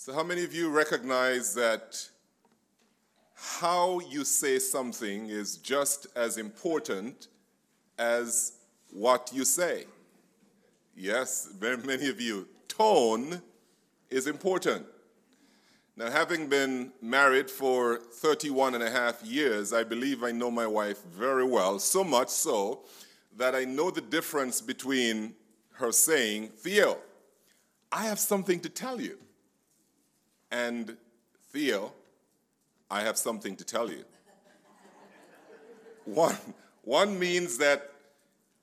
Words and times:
So, 0.00 0.12
how 0.12 0.22
many 0.22 0.44
of 0.44 0.54
you 0.54 0.70
recognize 0.70 1.54
that 1.54 2.08
how 3.34 3.98
you 3.98 4.24
say 4.24 4.60
something 4.60 5.28
is 5.28 5.56
just 5.56 6.06
as 6.14 6.38
important 6.38 7.26
as 7.98 8.52
what 8.92 9.32
you 9.34 9.44
say? 9.44 9.86
Yes, 10.96 11.48
very 11.58 11.78
many 11.78 12.08
of 12.08 12.20
you. 12.20 12.46
Tone 12.68 13.42
is 14.08 14.28
important. 14.28 14.86
Now, 15.96 16.12
having 16.12 16.46
been 16.46 16.92
married 17.02 17.50
for 17.50 17.96
31 17.98 18.76
and 18.76 18.84
a 18.84 18.90
half 18.90 19.20
years, 19.24 19.72
I 19.72 19.82
believe 19.82 20.22
I 20.22 20.30
know 20.30 20.52
my 20.52 20.68
wife 20.68 21.02
very 21.06 21.44
well, 21.44 21.80
so 21.80 22.04
much 22.04 22.28
so 22.28 22.84
that 23.36 23.56
I 23.56 23.64
know 23.64 23.90
the 23.90 24.00
difference 24.00 24.60
between 24.60 25.34
her 25.72 25.90
saying, 25.90 26.50
Theo, 26.50 26.98
I 27.90 28.04
have 28.04 28.20
something 28.20 28.60
to 28.60 28.68
tell 28.68 29.00
you 29.00 29.18
and 30.50 30.96
Theo, 31.50 31.92
I 32.90 33.02
have 33.02 33.16
something 33.18 33.56
to 33.56 33.64
tell 33.64 33.90
you. 33.90 34.04
one, 36.04 36.36
one 36.82 37.18
means 37.18 37.58
that 37.58 37.90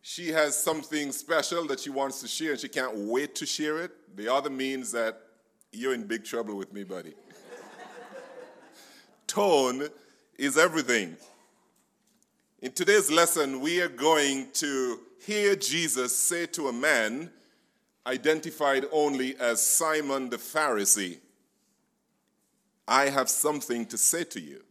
she 0.01 0.29
has 0.29 0.55
something 0.55 1.11
special 1.11 1.65
that 1.67 1.79
she 1.79 1.89
wants 1.89 2.21
to 2.21 2.27
share 2.27 2.51
and 2.51 2.59
she 2.59 2.67
can't 2.67 2.95
wait 2.95 3.35
to 3.35 3.45
share 3.45 3.79
it. 3.79 3.91
The 4.15 4.31
other 4.31 4.49
means 4.49 4.91
that 4.91 5.19
you're 5.71 5.93
in 5.93 6.03
big 6.03 6.23
trouble 6.23 6.55
with 6.55 6.71
me, 6.73 6.83
buddy. 6.83 7.13
Tone 9.27 9.89
is 10.37 10.57
everything. 10.57 11.17
In 12.61 12.71
today's 12.71 13.11
lesson, 13.11 13.59
we 13.59 13.81
are 13.81 13.89
going 13.89 14.47
to 14.53 14.99
hear 15.25 15.55
Jesus 15.55 16.15
say 16.15 16.45
to 16.47 16.67
a 16.67 16.73
man 16.73 17.31
identified 18.07 18.85
only 18.91 19.35
as 19.37 19.61
Simon 19.61 20.29
the 20.29 20.37
Pharisee, 20.37 21.17
I 22.87 23.09
have 23.09 23.29
something 23.29 23.85
to 23.87 23.97
say 23.97 24.23
to 24.25 24.39
you. 24.39 24.61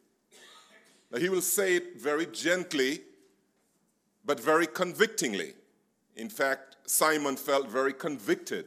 Now, 1.10 1.18
he 1.18 1.28
will 1.28 1.40
say 1.40 1.76
it 1.76 2.00
very 2.00 2.26
gently, 2.26 3.00
but 4.24 4.38
very 4.38 4.66
convictingly. 4.66 5.54
In 6.16 6.28
fact, 6.28 6.76
Simon 6.86 7.36
felt 7.36 7.68
very 7.68 7.92
convicted 7.92 8.66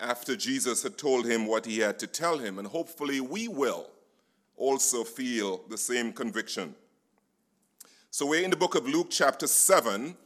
after 0.00 0.36
Jesus 0.36 0.82
had 0.82 0.98
told 0.98 1.26
him 1.26 1.46
what 1.46 1.64
he 1.64 1.78
had 1.78 1.98
to 2.00 2.06
tell 2.06 2.38
him, 2.38 2.58
and 2.58 2.68
hopefully 2.68 3.20
we 3.20 3.48
will 3.48 3.88
also 4.56 5.04
feel 5.04 5.62
the 5.68 5.78
same 5.78 6.12
conviction. 6.12 6.74
So, 8.10 8.26
we're 8.26 8.42
in 8.42 8.50
the 8.50 8.56
book 8.56 8.74
of 8.74 8.86
Luke, 8.86 9.08
chapter 9.10 9.46
7. 9.46 10.16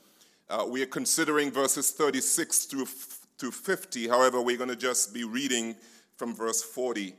Uh, 0.48 0.66
we 0.68 0.82
are 0.82 0.86
considering 0.86 1.50
verses 1.50 1.90
36 1.90 2.64
through, 2.66 2.86
through 2.86 3.50
50. 3.50 4.08
However, 4.08 4.40
we're 4.40 4.56
going 4.56 4.70
to 4.70 4.76
just 4.76 5.12
be 5.12 5.24
reading 5.24 5.76
from 6.16 6.34
verse 6.34 6.62
40 6.62 7.14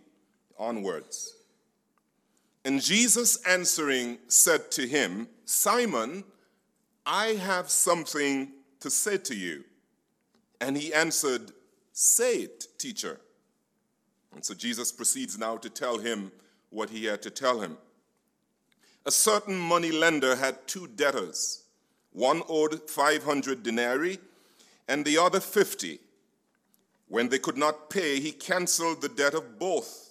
onwards. 0.62 1.36
And 2.64 2.82
Jesus 2.82 3.44
answering 3.48 4.20
said 4.28 4.72
to 4.72 4.88
him, 4.88 5.28
Simon, 5.46 6.24
I 7.06 7.30
have 7.30 7.70
something 7.70 8.52
to 8.80 8.90
say 8.90 9.18
to 9.18 9.36
you. 9.36 9.64
And 10.62 10.78
he 10.78 10.94
answered, 10.94 11.52
Say 11.92 12.36
it, 12.44 12.68
teacher. 12.78 13.20
And 14.34 14.46
so 14.46 14.54
Jesus 14.54 14.92
proceeds 14.92 15.38
now 15.38 15.58
to 15.58 15.70
tell 15.70 15.98
him 15.98 16.32
what 16.70 16.90
he 16.90 17.06
had 17.06 17.22
to 17.24 17.30
tell 17.30 17.60
him. 17.60 17.78
A 19.06 19.12
certain 19.12 19.58
money 19.58 19.92
lender 19.92 20.36
had 20.36 20.68
two 20.68 20.88
debtors. 20.88 21.64
One 22.14 22.44
owed 22.48 22.90
500 22.90 23.64
denarii 23.64 24.20
and 24.88 25.04
the 25.04 25.18
other 25.18 25.40
50. 25.40 26.00
When 27.08 27.30
they 27.30 27.40
could 27.40 27.58
not 27.58 27.90
pay, 27.90 28.20
he 28.20 28.32
canceled 28.32 29.02
the 29.02 29.10
debt 29.10 29.34
of 29.34 29.60
both. 29.60 30.11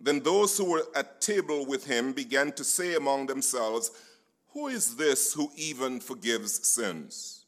Then 0.00 0.20
those 0.20 0.56
who 0.56 0.70
were 0.70 0.84
at 0.94 1.20
table 1.20 1.64
with 1.66 1.86
him 1.86 2.12
began 2.12 2.52
to 2.52 2.64
say 2.64 2.94
among 2.94 3.26
themselves, 3.26 3.90
Who 4.52 4.68
is 4.68 4.96
this 4.96 5.32
who 5.32 5.50
even 5.56 6.00
forgives 6.00 6.66
sins? 6.66 7.44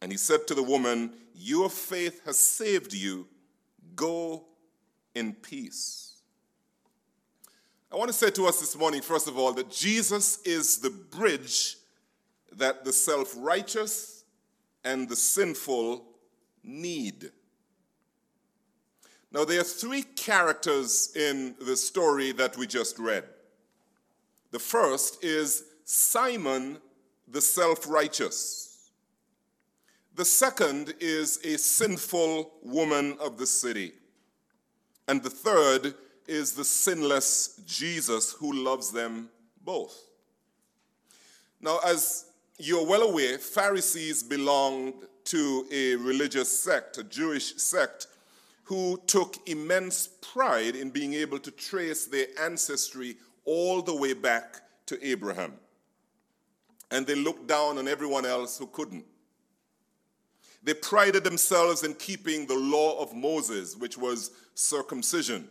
And 0.00 0.10
he 0.10 0.18
said 0.18 0.46
to 0.48 0.54
the 0.54 0.62
woman, 0.62 1.12
Your 1.34 1.68
faith 1.68 2.22
has 2.24 2.38
saved 2.38 2.92
you. 2.92 3.28
Go 3.94 4.44
in 5.14 5.34
peace. 5.34 6.16
I 7.92 7.96
want 7.96 8.08
to 8.08 8.16
say 8.16 8.30
to 8.30 8.46
us 8.46 8.58
this 8.58 8.74
morning, 8.74 9.02
first 9.02 9.28
of 9.28 9.38
all, 9.38 9.52
that 9.52 9.70
Jesus 9.70 10.40
is 10.42 10.78
the 10.78 10.88
bridge 10.88 11.76
that 12.50 12.84
the 12.84 12.92
self 12.92 13.34
righteous 13.36 14.24
and 14.82 15.08
the 15.08 15.16
sinful 15.16 16.04
need. 16.64 17.30
Now, 19.32 19.46
there 19.46 19.60
are 19.60 19.64
three 19.64 20.02
characters 20.02 21.16
in 21.16 21.54
the 21.58 21.76
story 21.76 22.32
that 22.32 22.56
we 22.58 22.66
just 22.66 22.98
read. 22.98 23.24
The 24.50 24.58
first 24.58 25.24
is 25.24 25.64
Simon 25.84 26.78
the 27.26 27.40
self 27.40 27.88
righteous. 27.88 28.90
The 30.14 30.24
second 30.26 30.92
is 31.00 31.38
a 31.44 31.56
sinful 31.56 32.52
woman 32.62 33.16
of 33.18 33.38
the 33.38 33.46
city. 33.46 33.92
And 35.08 35.22
the 35.22 35.30
third 35.30 35.94
is 36.28 36.52
the 36.52 36.64
sinless 36.64 37.60
Jesus 37.66 38.32
who 38.32 38.52
loves 38.52 38.92
them 38.92 39.30
both. 39.64 39.98
Now, 41.62 41.78
as 41.86 42.26
you're 42.58 42.86
well 42.86 43.02
aware, 43.02 43.38
Pharisees 43.38 44.22
belonged 44.22 44.94
to 45.24 45.66
a 45.72 45.96
religious 45.96 46.62
sect, 46.62 46.98
a 46.98 47.04
Jewish 47.04 47.56
sect 47.56 48.08
who 48.64 49.00
took 49.06 49.36
immense 49.48 50.08
pride 50.20 50.76
in 50.76 50.90
being 50.90 51.14
able 51.14 51.38
to 51.40 51.50
trace 51.50 52.06
their 52.06 52.26
ancestry 52.40 53.16
all 53.44 53.82
the 53.82 53.94
way 53.94 54.12
back 54.12 54.60
to 54.86 55.06
Abraham. 55.06 55.54
And 56.90 57.06
they 57.06 57.14
looked 57.14 57.46
down 57.46 57.78
on 57.78 57.88
everyone 57.88 58.26
else 58.26 58.58
who 58.58 58.66
couldn't. 58.66 59.04
They 60.62 60.74
prided 60.74 61.24
themselves 61.24 61.82
in 61.82 61.94
keeping 61.94 62.46
the 62.46 62.54
law 62.54 63.02
of 63.02 63.14
Moses, 63.14 63.76
which 63.76 63.98
was 63.98 64.30
circumcision. 64.54 65.48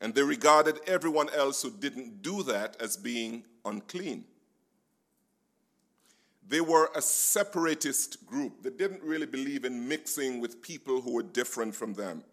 And 0.00 0.14
they 0.14 0.22
regarded 0.22 0.78
everyone 0.86 1.28
else 1.30 1.62
who 1.62 1.70
didn't 1.70 2.22
do 2.22 2.44
that 2.44 2.76
as 2.80 2.96
being 2.96 3.44
unclean. 3.64 4.24
They 6.48 6.62
were 6.62 6.90
a 6.96 7.02
separatist 7.02 8.26
group. 8.26 8.62
They 8.62 8.70
didn't 8.70 9.02
really 9.02 9.26
believe 9.26 9.66
in 9.66 9.86
mixing 9.86 10.40
with 10.40 10.62
people 10.62 11.02
who 11.02 11.12
were 11.12 11.22
different 11.22 11.74
from 11.74 11.92
them. 11.92 12.24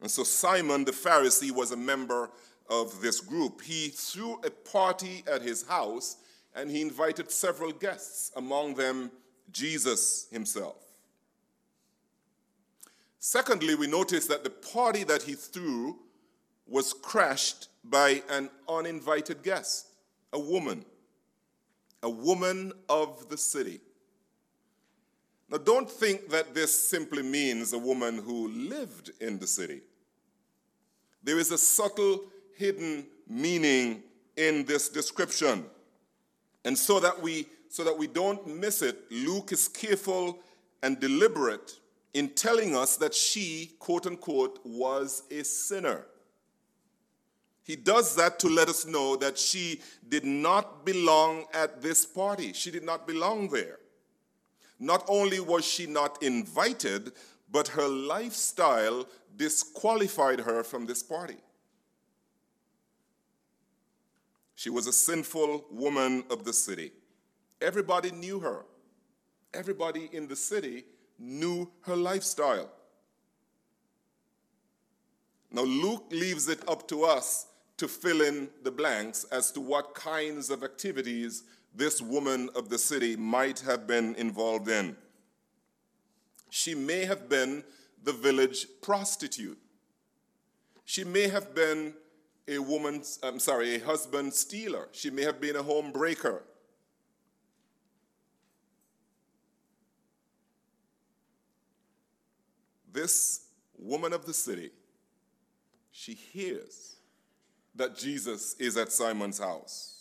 And 0.00 0.10
so 0.10 0.24
Simon 0.24 0.84
the 0.84 0.90
Pharisee 0.90 1.52
was 1.52 1.70
a 1.70 1.76
member 1.76 2.30
of 2.68 3.00
this 3.00 3.20
group. 3.20 3.62
He 3.62 3.88
threw 3.88 4.40
a 4.44 4.50
party 4.50 5.22
at 5.30 5.40
his 5.40 5.66
house 5.66 6.16
and 6.54 6.68
he 6.68 6.82
invited 6.82 7.30
several 7.30 7.72
guests, 7.72 8.32
among 8.36 8.74
them 8.74 9.10
Jesus 9.52 10.26
himself. 10.30 10.76
Secondly, 13.20 13.74
we 13.74 13.86
notice 13.86 14.26
that 14.26 14.44
the 14.44 14.50
party 14.50 15.04
that 15.04 15.22
he 15.22 15.34
threw 15.34 15.98
was 16.66 16.92
crashed 16.92 17.68
by 17.84 18.22
an 18.28 18.50
uninvited 18.68 19.42
guest, 19.42 19.88
a 20.32 20.38
woman 20.38 20.84
a 22.04 22.10
woman 22.10 22.70
of 22.88 23.28
the 23.30 23.38
city. 23.38 23.80
Now, 25.50 25.56
don't 25.56 25.90
think 25.90 26.28
that 26.28 26.54
this 26.54 26.88
simply 26.88 27.22
means 27.22 27.72
a 27.72 27.78
woman 27.78 28.18
who 28.18 28.48
lived 28.48 29.10
in 29.20 29.38
the 29.38 29.46
city. 29.46 29.80
There 31.22 31.38
is 31.38 31.50
a 31.50 31.58
subtle 31.58 32.20
hidden 32.56 33.06
meaning 33.26 34.02
in 34.36 34.64
this 34.66 34.90
description. 34.90 35.64
And 36.64 36.76
so 36.76 37.00
that 37.00 37.20
we 37.20 37.46
so 37.70 37.82
that 37.82 37.98
we 37.98 38.06
don't 38.06 38.46
miss 38.46 38.82
it, 38.82 39.10
Luke 39.10 39.50
is 39.50 39.66
careful 39.66 40.38
and 40.82 41.00
deliberate 41.00 41.80
in 42.12 42.28
telling 42.28 42.76
us 42.76 42.96
that 42.98 43.12
she, 43.12 43.72
quote 43.80 44.06
unquote, 44.06 44.60
was 44.64 45.24
a 45.30 45.42
sinner. 45.42 46.06
He 47.64 47.76
does 47.76 48.14
that 48.16 48.38
to 48.40 48.48
let 48.48 48.68
us 48.68 48.84
know 48.84 49.16
that 49.16 49.38
she 49.38 49.80
did 50.06 50.24
not 50.24 50.84
belong 50.84 51.46
at 51.54 51.80
this 51.80 52.04
party. 52.04 52.52
She 52.52 52.70
did 52.70 52.84
not 52.84 53.06
belong 53.06 53.48
there. 53.48 53.78
Not 54.78 55.02
only 55.08 55.40
was 55.40 55.64
she 55.64 55.86
not 55.86 56.22
invited, 56.22 57.12
but 57.50 57.68
her 57.68 57.88
lifestyle 57.88 59.06
disqualified 59.36 60.40
her 60.40 60.62
from 60.62 60.84
this 60.84 61.02
party. 61.02 61.38
She 64.54 64.68
was 64.68 64.86
a 64.86 64.92
sinful 64.92 65.64
woman 65.70 66.24
of 66.30 66.44
the 66.44 66.52
city. 66.52 66.92
Everybody 67.62 68.10
knew 68.10 68.40
her. 68.40 68.66
Everybody 69.54 70.10
in 70.12 70.28
the 70.28 70.36
city 70.36 70.84
knew 71.18 71.70
her 71.82 71.96
lifestyle. 71.96 72.70
Now, 75.50 75.62
Luke 75.62 76.06
leaves 76.10 76.48
it 76.48 76.68
up 76.68 76.86
to 76.88 77.04
us 77.04 77.46
to 77.76 77.88
fill 77.88 78.22
in 78.22 78.48
the 78.62 78.70
blanks 78.70 79.24
as 79.24 79.50
to 79.52 79.60
what 79.60 79.94
kinds 79.94 80.50
of 80.50 80.62
activities 80.62 81.42
this 81.74 82.00
woman 82.00 82.48
of 82.54 82.68
the 82.68 82.78
city 82.78 83.16
might 83.16 83.60
have 83.60 83.86
been 83.86 84.14
involved 84.14 84.68
in. 84.68 84.96
She 86.50 86.74
may 86.74 87.04
have 87.04 87.28
been 87.28 87.64
the 88.04 88.12
village 88.12 88.66
prostitute. 88.80 89.58
She 90.84 91.02
may 91.02 91.26
have 91.28 91.54
been 91.54 91.94
a 92.46 92.58
woman, 92.58 93.02
I'm 93.22 93.40
sorry, 93.40 93.74
a 93.74 93.80
husband 93.80 94.32
stealer. 94.34 94.88
She 94.92 95.10
may 95.10 95.22
have 95.22 95.40
been 95.40 95.56
a 95.56 95.62
home 95.62 95.90
breaker. 95.90 96.42
This 102.92 103.46
woman 103.76 104.12
of 104.12 104.24
the 104.24 104.34
city, 104.34 104.70
she 105.90 106.14
hears 106.14 106.93
that 107.74 107.96
Jesus 107.96 108.54
is 108.58 108.76
at 108.76 108.92
Simon's 108.92 109.38
house. 109.38 109.94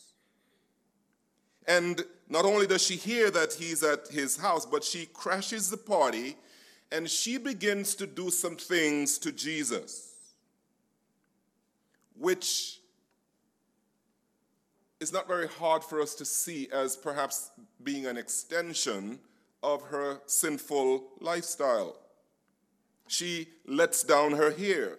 And 1.68 2.04
not 2.30 2.46
only 2.46 2.68
does 2.68 2.84
she 2.84 2.96
hear 2.96 3.32
that 3.32 3.54
he's 3.54 3.84
at 3.84 4.08
his 4.08 4.38
house, 4.38 4.66
but 4.66 4.84
she 4.84 5.06
crashes 5.08 5.70
the 5.70 5.78
party 5.78 6.36
and 6.92 7.10
she 7.10 7.38
begins 7.38 7.96
to 7.96 8.06
do 8.06 8.30
some 8.30 8.56
things 8.56 9.18
to 9.20 9.32
Jesus, 9.32 10.16
which 12.18 12.80
is 15.00 15.12
not 15.12 15.28
very 15.28 15.48
hard 15.48 15.84
for 15.84 16.02
us 16.02 16.14
to 16.16 16.26
see 16.26 16.70
as 16.72 16.96
perhaps 16.96 17.52
being 17.84 18.06
an 18.06 18.18
extension 18.18 19.20
of 19.64 19.82
her 19.84 20.22
sinful 20.28 21.04
lifestyle. 21.20 21.98
She 23.08 23.48
lets 23.66 24.04
down 24.04 24.34
her 24.34 24.52
hair. 24.52 24.98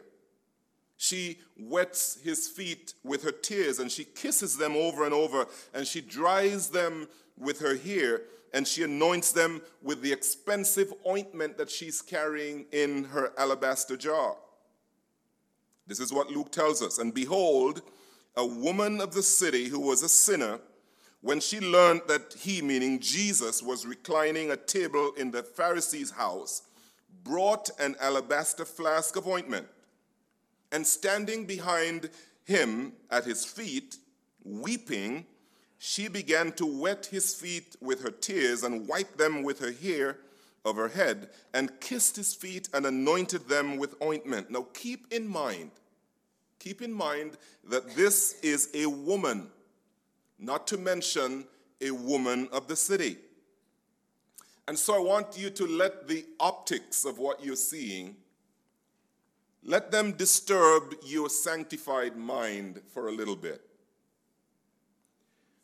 She 1.04 1.36
wets 1.58 2.18
his 2.24 2.48
feet 2.48 2.94
with 3.04 3.24
her 3.24 3.30
tears 3.30 3.78
and 3.78 3.92
she 3.92 4.04
kisses 4.04 4.56
them 4.56 4.74
over 4.74 5.04
and 5.04 5.12
over 5.12 5.46
and 5.74 5.86
she 5.86 6.00
dries 6.00 6.70
them 6.70 7.08
with 7.36 7.60
her 7.60 7.76
hair 7.76 8.22
and 8.54 8.66
she 8.66 8.84
anoints 8.84 9.30
them 9.30 9.60
with 9.82 10.00
the 10.00 10.10
expensive 10.10 10.94
ointment 11.06 11.58
that 11.58 11.68
she's 11.68 12.00
carrying 12.00 12.64
in 12.72 13.04
her 13.04 13.34
alabaster 13.36 13.98
jar. 13.98 14.36
This 15.86 16.00
is 16.00 16.10
what 16.10 16.30
Luke 16.30 16.50
tells 16.50 16.80
us. 16.80 16.96
And 16.96 17.12
behold, 17.12 17.82
a 18.34 18.46
woman 18.46 19.02
of 19.02 19.12
the 19.12 19.22
city 19.22 19.66
who 19.66 19.80
was 19.80 20.02
a 20.02 20.08
sinner, 20.08 20.58
when 21.20 21.38
she 21.38 21.60
learned 21.60 22.00
that 22.08 22.34
he, 22.38 22.62
meaning 22.62 22.98
Jesus, 22.98 23.62
was 23.62 23.84
reclining 23.84 24.48
at 24.48 24.66
table 24.68 25.12
in 25.18 25.32
the 25.32 25.42
Pharisee's 25.42 26.12
house, 26.12 26.62
brought 27.22 27.68
an 27.78 27.94
alabaster 28.00 28.64
flask 28.64 29.16
of 29.16 29.28
ointment 29.28 29.66
and 30.74 30.84
standing 30.84 31.46
behind 31.46 32.10
him 32.42 32.94
at 33.08 33.24
his 33.24 33.44
feet, 33.44 33.96
weeping, 34.42 35.24
she 35.78 36.08
began 36.08 36.50
to 36.50 36.66
wet 36.66 37.06
his 37.06 37.32
feet 37.32 37.76
with 37.80 38.02
her 38.02 38.10
tears 38.10 38.64
and 38.64 38.88
wipe 38.88 39.16
them 39.16 39.44
with 39.44 39.60
her 39.60 39.70
hair 39.70 40.18
of 40.64 40.74
her 40.74 40.88
head 40.88 41.28
and 41.54 41.80
kissed 41.80 42.16
his 42.16 42.34
feet 42.34 42.68
and 42.74 42.86
anointed 42.86 43.48
them 43.48 43.76
with 43.76 43.94
ointment. 44.02 44.50
Now 44.50 44.66
keep 44.74 45.06
in 45.12 45.28
mind, 45.28 45.70
keep 46.58 46.82
in 46.82 46.92
mind 46.92 47.38
that 47.70 47.94
this 47.94 48.40
is 48.42 48.68
a 48.74 48.86
woman, 48.86 49.46
not 50.40 50.66
to 50.66 50.76
mention 50.76 51.44
a 51.80 51.92
woman 51.92 52.48
of 52.50 52.66
the 52.66 52.74
city. 52.74 53.18
And 54.66 54.76
so 54.76 54.96
I 54.96 54.98
want 54.98 55.38
you 55.38 55.50
to 55.50 55.66
let 55.68 56.08
the 56.08 56.26
optics 56.40 57.04
of 57.04 57.18
what 57.18 57.44
you're 57.44 57.54
seeing 57.54 58.16
let 59.64 59.90
them 59.90 60.12
disturb 60.12 60.94
your 61.04 61.30
sanctified 61.30 62.16
mind 62.16 62.82
for 62.92 63.08
a 63.08 63.12
little 63.12 63.36
bit. 63.36 63.62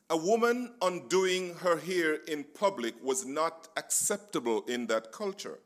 A 0.08 0.16
woman 0.16 0.72
undoing 0.80 1.54
her 1.56 1.76
hair 1.76 2.14
in 2.26 2.44
public 2.44 2.94
was 3.04 3.26
not 3.26 3.68
acceptable 3.76 4.64
in 4.66 4.86
that 4.86 5.12
culture. 5.12 5.58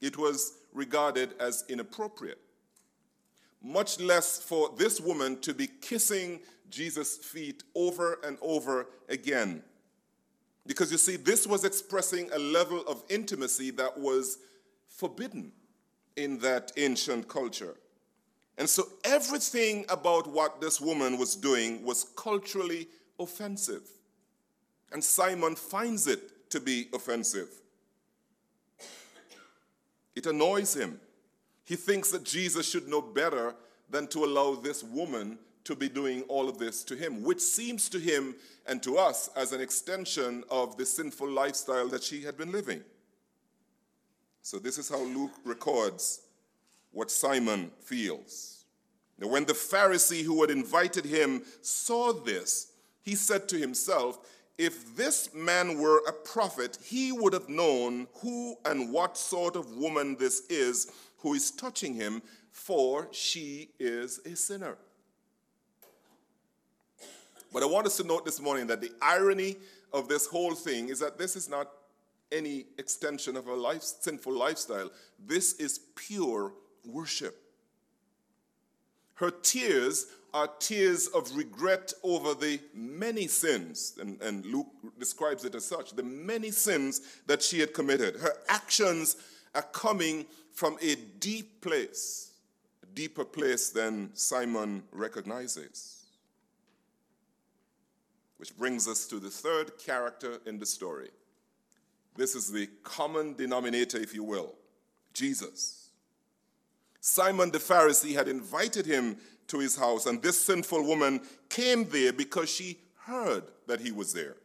It 0.00 0.18
was 0.18 0.54
regarded 0.72 1.34
as 1.40 1.64
inappropriate. 1.68 2.40
Much 3.62 3.98
less 4.00 4.38
for 4.38 4.70
this 4.76 5.00
woman 5.00 5.40
to 5.40 5.54
be 5.54 5.68
kissing 5.80 6.40
Jesus' 6.70 7.16
feet 7.16 7.62
over 7.74 8.18
and 8.24 8.38
over 8.42 8.88
again. 9.08 9.62
Because 10.66 10.92
you 10.92 10.98
see, 10.98 11.16
this 11.16 11.46
was 11.46 11.64
expressing 11.64 12.28
a 12.32 12.38
level 12.38 12.82
of 12.86 13.02
intimacy 13.08 13.70
that 13.70 13.98
was 13.98 14.38
forbidden 14.88 15.52
in 16.18 16.38
that 16.40 16.72
ancient 16.76 17.28
culture. 17.28 17.74
And 18.58 18.68
so 18.68 18.88
everything 19.04 19.86
about 19.88 20.26
what 20.26 20.60
this 20.60 20.80
woman 20.80 21.16
was 21.16 21.36
doing 21.36 21.84
was 21.84 22.06
culturally 22.16 22.88
offensive. 23.20 23.88
And 24.92 25.02
Simon 25.02 25.54
finds 25.54 26.08
it 26.08 26.50
to 26.50 26.60
be 26.60 26.88
offensive. 26.92 27.48
It 30.16 30.26
annoys 30.26 30.74
him. 30.74 31.00
He 31.64 31.76
thinks 31.76 32.10
that 32.10 32.24
Jesus 32.24 32.68
should 32.68 32.88
know 32.88 33.00
better 33.00 33.54
than 33.88 34.08
to 34.08 34.24
allow 34.24 34.56
this 34.56 34.82
woman 34.82 35.38
to 35.62 35.76
be 35.76 35.88
doing 35.88 36.22
all 36.22 36.48
of 36.48 36.58
this 36.58 36.82
to 36.84 36.96
him, 36.96 37.22
which 37.22 37.40
seems 37.40 37.88
to 37.90 37.98
him 37.98 38.34
and 38.66 38.82
to 38.82 38.98
us 38.98 39.30
as 39.36 39.52
an 39.52 39.60
extension 39.60 40.42
of 40.50 40.76
the 40.76 40.86
sinful 40.86 41.28
lifestyle 41.28 41.86
that 41.88 42.02
she 42.02 42.22
had 42.22 42.36
been 42.36 42.50
living. 42.50 42.82
So, 44.48 44.58
this 44.58 44.78
is 44.78 44.88
how 44.88 45.02
Luke 45.02 45.34
records 45.44 46.22
what 46.92 47.10
Simon 47.10 47.70
feels. 47.82 48.64
Now, 49.18 49.28
when 49.28 49.44
the 49.44 49.52
Pharisee 49.52 50.22
who 50.22 50.40
had 50.40 50.50
invited 50.50 51.04
him 51.04 51.42
saw 51.60 52.14
this, 52.14 52.72
he 53.02 53.14
said 53.14 53.46
to 53.50 53.58
himself, 53.58 54.26
If 54.56 54.96
this 54.96 55.34
man 55.34 55.76
were 55.76 55.98
a 56.08 56.14
prophet, 56.14 56.78
he 56.82 57.12
would 57.12 57.34
have 57.34 57.50
known 57.50 58.06
who 58.22 58.56
and 58.64 58.90
what 58.90 59.18
sort 59.18 59.54
of 59.54 59.76
woman 59.76 60.16
this 60.18 60.40
is 60.48 60.92
who 61.18 61.34
is 61.34 61.50
touching 61.50 61.92
him, 61.92 62.22
for 62.50 63.06
she 63.10 63.68
is 63.78 64.18
a 64.24 64.34
sinner. 64.34 64.78
But 67.52 67.62
I 67.62 67.66
want 67.66 67.86
us 67.86 67.98
to 67.98 68.02
note 68.02 68.24
this 68.24 68.40
morning 68.40 68.66
that 68.68 68.80
the 68.80 68.92
irony 69.02 69.56
of 69.92 70.08
this 70.08 70.26
whole 70.26 70.54
thing 70.54 70.88
is 70.88 71.00
that 71.00 71.18
this 71.18 71.36
is 71.36 71.50
not 71.50 71.70
any 72.32 72.66
extension 72.78 73.36
of 73.36 73.46
a 73.46 73.54
life, 73.54 73.82
sinful 73.82 74.32
lifestyle. 74.32 74.90
This 75.18 75.54
is 75.54 75.80
pure 75.94 76.52
worship. 76.86 77.36
Her 79.14 79.30
tears 79.30 80.06
are 80.34 80.48
tears 80.60 81.08
of 81.08 81.34
regret 81.34 81.92
over 82.02 82.34
the 82.34 82.60
many 82.74 83.26
sins, 83.26 83.98
and, 84.00 84.20
and 84.20 84.44
Luke 84.46 84.68
describes 84.98 85.44
it 85.44 85.54
as 85.54 85.64
such 85.64 85.92
the 85.92 86.02
many 86.02 86.50
sins 86.50 87.00
that 87.26 87.42
she 87.42 87.60
had 87.60 87.72
committed. 87.72 88.16
Her 88.16 88.34
actions 88.48 89.16
are 89.54 89.62
coming 89.62 90.26
from 90.52 90.76
a 90.82 90.94
deep 91.18 91.62
place, 91.62 92.32
a 92.82 92.86
deeper 92.94 93.24
place 93.24 93.70
than 93.70 94.10
Simon 94.14 94.82
recognizes. 94.92 96.04
Which 98.36 98.56
brings 98.56 98.86
us 98.86 99.06
to 99.06 99.18
the 99.18 99.30
third 99.30 99.78
character 99.78 100.38
in 100.46 100.58
the 100.58 100.66
story 100.66 101.08
this 102.18 102.34
is 102.34 102.50
the 102.50 102.68
common 102.82 103.34
denominator, 103.34 103.96
if 103.96 104.12
you 104.12 104.24
will 104.24 104.54
Jesus. 105.14 105.90
Simon 107.00 107.50
the 107.50 107.58
Pharisee 107.58 108.14
had 108.14 108.28
invited 108.28 108.84
him 108.84 109.16
to 109.46 109.58
his 109.58 109.76
house, 109.76 110.04
and 110.06 110.20
this 110.20 110.38
sinful 110.38 110.84
woman 110.84 111.20
came 111.48 111.84
there 111.88 112.12
because 112.12 112.50
she 112.50 112.78
heard 113.06 113.44
that 113.66 113.80
he 113.80 113.92
was 113.92 114.12
there. 114.12 114.36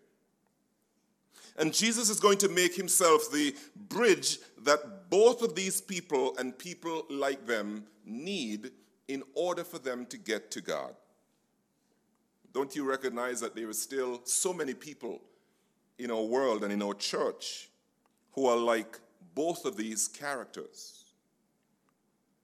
And 1.58 1.74
Jesus 1.74 2.10
is 2.10 2.20
going 2.20 2.38
to 2.40 2.50
make 2.50 2.76
himself 2.76 3.32
the 3.32 3.56
bridge 3.90 4.40
that 4.64 5.10
both 5.10 5.42
of 5.42 5.56
these 5.56 5.82
people 5.82 6.36
and 6.38 6.58
people 6.58 7.06
like 7.10 7.46
them 7.46 7.86
need 8.06 8.72
in 9.08 9.24
order 9.36 9.64
for 9.64 9.80
them 9.80 10.06
to 10.08 10.18
get 10.18 10.50
to 10.52 10.62
God. 10.62 10.96
Don't 12.54 12.76
you 12.76 12.88
recognize 12.88 13.40
that 13.42 13.56
there 13.56 13.68
are 13.68 13.74
still 13.74 14.22
so 14.24 14.54
many 14.54 14.74
people 14.74 15.22
in 16.00 16.12
our 16.12 16.24
world 16.24 16.64
and 16.64 16.74
in 16.74 16.82
our 16.82 16.94
church 16.94 17.70
who 18.34 18.48
are 18.48 18.58
like 18.58 19.00
both 19.36 19.66
of 19.66 19.78
these 19.78 20.08
characters? 20.08 21.04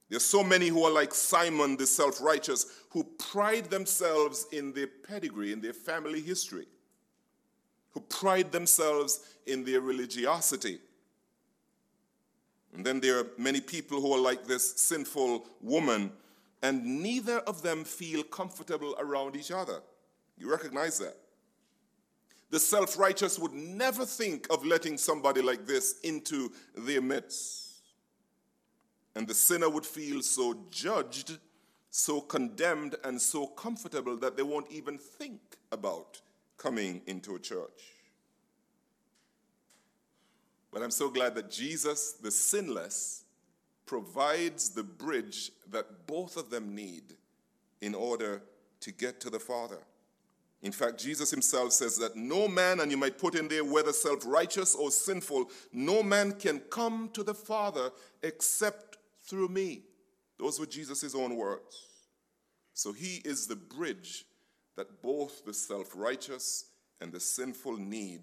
There's 0.09 0.25
so 0.25 0.43
many 0.43 0.67
who 0.67 0.83
are 0.83 0.91
like 0.91 1.13
Simon 1.13 1.77
the 1.77 1.85
self 1.85 2.19
righteous, 2.21 2.65
who 2.89 3.03
pride 3.03 3.65
themselves 3.65 4.47
in 4.51 4.73
their 4.73 4.87
pedigree, 4.87 5.53
in 5.53 5.61
their 5.61 5.73
family 5.73 6.19
history, 6.19 6.65
who 7.91 8.01
pride 8.01 8.51
themselves 8.51 9.21
in 9.45 9.63
their 9.63 9.81
religiosity. 9.81 10.79
And 12.73 12.85
then 12.85 12.99
there 12.99 13.19
are 13.19 13.27
many 13.37 13.61
people 13.61 14.01
who 14.01 14.13
are 14.13 14.19
like 14.19 14.45
this 14.45 14.79
sinful 14.79 15.45
woman, 15.61 16.11
and 16.63 17.01
neither 17.03 17.39
of 17.39 17.61
them 17.61 17.83
feel 17.83 18.23
comfortable 18.23 18.95
around 18.99 19.35
each 19.35 19.51
other. 19.51 19.81
You 20.37 20.49
recognize 20.51 20.97
that? 20.99 21.17
The 22.49 22.59
self 22.59 22.97
righteous 22.97 23.37
would 23.37 23.53
never 23.53 24.05
think 24.05 24.47
of 24.49 24.65
letting 24.65 24.97
somebody 24.97 25.41
like 25.41 25.65
this 25.65 25.99
into 26.01 26.51
their 26.75 27.01
midst. 27.01 27.67
And 29.15 29.27
the 29.27 29.33
sinner 29.33 29.69
would 29.69 29.85
feel 29.85 30.21
so 30.21 30.65
judged, 30.71 31.37
so 31.89 32.21
condemned, 32.21 32.95
and 33.03 33.21
so 33.21 33.47
comfortable 33.47 34.17
that 34.17 34.37
they 34.37 34.43
won't 34.43 34.71
even 34.71 34.97
think 34.97 35.41
about 35.71 36.21
coming 36.57 37.01
into 37.05 37.35
a 37.35 37.39
church. 37.39 37.93
But 40.71 40.83
I'm 40.83 40.91
so 40.91 41.09
glad 41.09 41.35
that 41.35 41.49
Jesus, 41.49 42.13
the 42.13 42.31
sinless, 42.31 43.23
provides 43.85 44.69
the 44.69 44.83
bridge 44.83 45.51
that 45.71 46.05
both 46.05 46.37
of 46.37 46.49
them 46.49 46.75
need 46.75 47.15
in 47.81 47.95
order 47.95 48.43
to 48.81 48.91
get 48.91 49.19
to 49.21 49.29
the 49.29 49.39
Father. 49.39 49.79
In 50.61 50.71
fact, 50.73 50.99
Jesus 50.99 51.31
himself 51.31 51.71
says 51.71 51.97
that 51.97 52.17
no 52.17 52.47
man, 52.47 52.81
and 52.81 52.91
you 52.91 52.97
might 52.97 53.17
put 53.17 53.35
in 53.35 53.47
there 53.47 53.63
whether 53.63 53.93
self 53.93 54.25
righteous 54.25 54.75
or 54.75 54.91
sinful, 54.91 55.49
no 55.71 56.03
man 56.03 56.33
can 56.33 56.59
come 56.69 57.09
to 57.13 57.23
the 57.23 57.33
Father 57.33 57.91
except 58.21 58.97
through 59.25 59.47
me. 59.47 59.83
Those 60.37 60.59
were 60.59 60.65
Jesus' 60.65 61.15
own 61.15 61.35
words. 61.35 61.85
So 62.73 62.91
he 62.91 63.21
is 63.25 63.47
the 63.47 63.55
bridge 63.55 64.25
that 64.75 65.01
both 65.01 65.45
the 65.45 65.53
self 65.53 65.93
righteous 65.95 66.65
and 66.99 67.11
the 67.11 67.19
sinful 67.19 67.77
need 67.77 68.21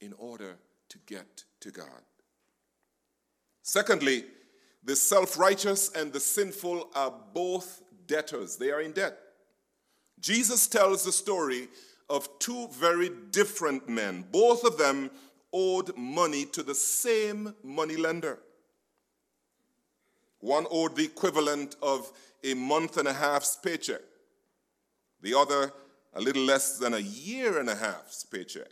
in 0.00 0.14
order 0.14 0.56
to 0.88 0.98
get 1.06 1.44
to 1.60 1.70
God. 1.70 2.02
Secondly, 3.62 4.24
the 4.84 4.96
self 4.96 5.38
righteous 5.38 5.90
and 5.94 6.12
the 6.12 6.20
sinful 6.20 6.90
are 6.94 7.12
both 7.32 7.82
debtors, 8.06 8.56
they 8.56 8.70
are 8.70 8.80
in 8.80 8.92
debt. 8.92 9.18
Jesus 10.20 10.66
tells 10.66 11.04
the 11.04 11.12
story 11.12 11.68
of 12.08 12.28
two 12.38 12.68
very 12.68 13.10
different 13.30 13.88
men. 13.88 14.24
Both 14.30 14.64
of 14.64 14.78
them 14.78 15.10
owed 15.52 15.96
money 15.96 16.44
to 16.46 16.62
the 16.62 16.74
same 16.74 17.54
money 17.62 17.96
lender. 17.96 18.38
One 20.40 20.66
owed 20.70 20.96
the 20.96 21.04
equivalent 21.04 21.76
of 21.82 22.12
a 22.42 22.54
month 22.54 22.98
and 22.98 23.08
a 23.08 23.12
half's 23.12 23.56
paycheck, 23.56 24.02
the 25.22 25.34
other 25.34 25.72
a 26.12 26.20
little 26.20 26.42
less 26.42 26.78
than 26.78 26.94
a 26.94 26.98
year 26.98 27.58
and 27.58 27.68
a 27.68 27.74
half's 27.74 28.24
paycheck. 28.24 28.68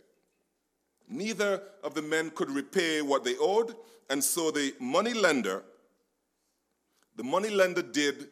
Neither 1.09 1.61
of 1.83 1.93
the 1.93 2.01
men 2.01 2.29
could 2.29 2.49
repay 2.49 3.01
what 3.01 3.23
they 3.23 3.35
owed, 3.37 3.75
and 4.09 4.23
so 4.23 4.51
the 4.51 4.73
money 4.79 5.13
lender, 5.13 5.63
the 7.15 7.23
money 7.23 7.49
lender 7.49 7.81
did 7.81 8.29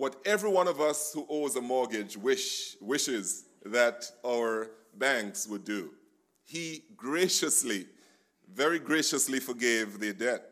what 0.00 0.16
every 0.24 0.48
one 0.48 0.66
of 0.66 0.80
us 0.80 1.12
who 1.12 1.26
owes 1.28 1.56
a 1.56 1.60
mortgage 1.60 2.16
wish, 2.16 2.74
wishes 2.80 3.44
that 3.66 4.10
our 4.24 4.70
banks 4.96 5.46
would 5.46 5.62
do. 5.62 5.90
He 6.46 6.84
graciously, 6.96 7.84
very 8.50 8.78
graciously 8.78 9.40
forgave 9.40 10.00
their 10.00 10.14
debt. 10.14 10.42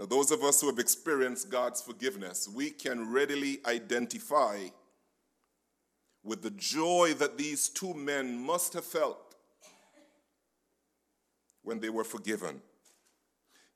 Now, 0.00 0.06
those 0.06 0.32
of 0.32 0.42
us 0.42 0.60
who 0.60 0.66
have 0.66 0.80
experienced 0.80 1.48
God's 1.48 1.80
forgiveness, 1.80 2.48
we 2.52 2.70
can 2.70 3.12
readily 3.12 3.60
identify 3.66 4.58
with 6.24 6.42
the 6.42 6.50
joy 6.50 7.14
that 7.20 7.38
these 7.38 7.68
two 7.68 7.94
men 7.94 8.36
must 8.36 8.72
have 8.72 8.84
felt 8.84 9.36
when 11.62 11.78
they 11.78 11.88
were 11.88 12.02
forgiven. 12.02 12.62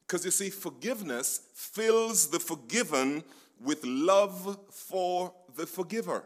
Because 0.07 0.25
you 0.25 0.31
see, 0.31 0.51
forgiveness 0.51 1.41
fills 1.55 2.29
the 2.29 2.39
forgiven 2.39 3.25
with 3.61 3.85
love 3.85 4.59
for 4.71 5.33
the 5.57 5.67
forgiver. 5.67 6.23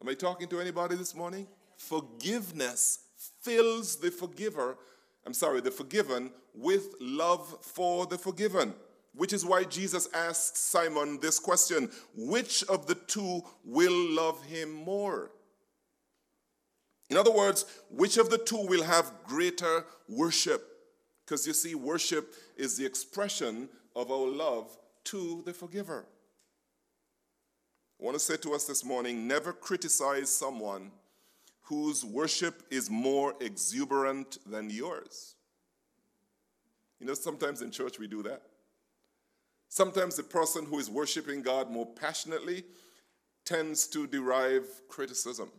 Am 0.00 0.08
I 0.08 0.14
talking 0.14 0.48
to 0.48 0.60
anybody 0.60 0.96
this 0.96 1.14
morning? 1.14 1.46
Forgiveness 1.76 3.00
fills 3.42 3.96
the 3.96 4.10
forgiver, 4.10 4.76
I'm 5.24 5.34
sorry, 5.34 5.60
the 5.60 5.70
forgiven 5.70 6.30
with 6.54 6.94
love 7.00 7.58
for 7.62 8.06
the 8.06 8.18
forgiven. 8.18 8.74
Which 9.14 9.32
is 9.32 9.46
why 9.46 9.64
Jesus 9.64 10.08
asked 10.12 10.58
Simon 10.58 11.18
this 11.20 11.38
question 11.38 11.90
Which 12.14 12.64
of 12.64 12.86
the 12.86 12.96
two 12.96 13.42
will 13.64 14.14
love 14.14 14.44
him 14.44 14.72
more? 14.72 15.30
In 17.08 17.16
other 17.16 17.30
words, 17.30 17.64
which 17.88 18.18
of 18.18 18.30
the 18.30 18.38
two 18.38 18.66
will 18.66 18.82
have 18.82 19.12
greater 19.24 19.84
worship? 20.08 20.75
Because 21.26 21.46
you 21.46 21.52
see, 21.52 21.74
worship 21.74 22.34
is 22.56 22.76
the 22.76 22.86
expression 22.86 23.68
of 23.96 24.12
our 24.12 24.28
love 24.28 24.76
to 25.04 25.42
the 25.44 25.52
forgiver. 25.52 26.06
I 28.00 28.04
want 28.04 28.14
to 28.14 28.20
say 28.20 28.36
to 28.36 28.54
us 28.54 28.64
this 28.64 28.84
morning 28.84 29.26
never 29.26 29.52
criticize 29.52 30.30
someone 30.30 30.92
whose 31.62 32.04
worship 32.04 32.62
is 32.70 32.88
more 32.88 33.34
exuberant 33.40 34.38
than 34.46 34.70
yours. 34.70 35.34
You 37.00 37.06
know, 37.06 37.14
sometimes 37.14 37.60
in 37.60 37.72
church 37.72 37.98
we 37.98 38.06
do 38.06 38.22
that. 38.22 38.42
Sometimes 39.68 40.14
the 40.14 40.22
person 40.22 40.64
who 40.64 40.78
is 40.78 40.88
worshiping 40.88 41.42
God 41.42 41.70
more 41.70 41.86
passionately 41.86 42.62
tends 43.44 43.88
to 43.88 44.06
derive 44.06 44.64
criticism 44.88 45.50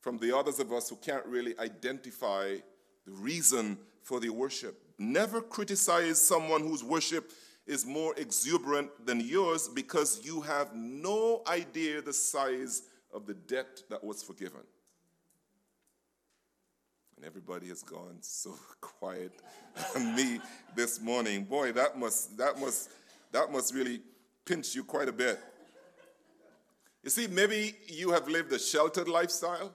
from 0.00 0.18
the 0.18 0.36
others 0.36 0.58
of 0.58 0.72
us 0.72 0.88
who 0.88 0.96
can't 0.96 1.24
really 1.26 1.56
identify 1.58 2.56
the 3.06 3.12
reason 3.12 3.78
for 4.04 4.20
the 4.20 4.28
worship. 4.28 4.80
Never 4.98 5.40
criticize 5.40 6.22
someone 6.22 6.60
whose 6.60 6.84
worship 6.84 7.32
is 7.66 7.86
more 7.86 8.14
exuberant 8.16 8.90
than 9.06 9.20
yours 9.20 9.66
because 9.66 10.20
you 10.24 10.42
have 10.42 10.74
no 10.74 11.42
idea 11.48 12.02
the 12.02 12.12
size 12.12 12.82
of 13.12 13.26
the 13.26 13.34
debt 13.34 13.82
that 13.88 14.04
was 14.04 14.22
forgiven. 14.22 14.60
And 17.16 17.24
everybody 17.24 17.68
has 17.68 17.82
gone 17.82 18.18
so 18.20 18.54
quiet 18.80 19.32
on 19.96 20.14
me 20.14 20.40
this 20.76 21.00
morning. 21.00 21.44
Boy, 21.44 21.72
that 21.72 21.98
must 21.98 22.36
that 22.36 22.60
must 22.60 22.90
that 23.32 23.50
must 23.50 23.74
really 23.74 24.02
pinch 24.44 24.74
you 24.74 24.84
quite 24.84 25.08
a 25.08 25.12
bit. 25.12 25.40
You 27.02 27.10
see, 27.10 27.26
maybe 27.26 27.74
you 27.86 28.12
have 28.12 28.28
lived 28.28 28.52
a 28.52 28.58
sheltered 28.58 29.08
lifestyle. 29.08 29.72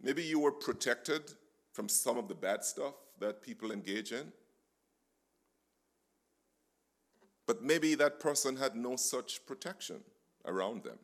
Maybe 0.00 0.22
you 0.22 0.38
were 0.38 0.52
protected 0.52 1.22
from 1.72 1.88
some 1.88 2.18
of 2.18 2.28
the 2.28 2.34
bad 2.34 2.64
stuff 2.64 2.94
that 3.18 3.42
people 3.42 3.72
engage 3.72 4.12
in. 4.12 4.32
But 7.46 7.62
maybe 7.62 7.94
that 7.94 8.18
person 8.20 8.56
had 8.56 8.74
no 8.74 8.96
such 8.96 9.46
protection 9.46 10.00
around 10.44 10.84
them, 10.84 10.98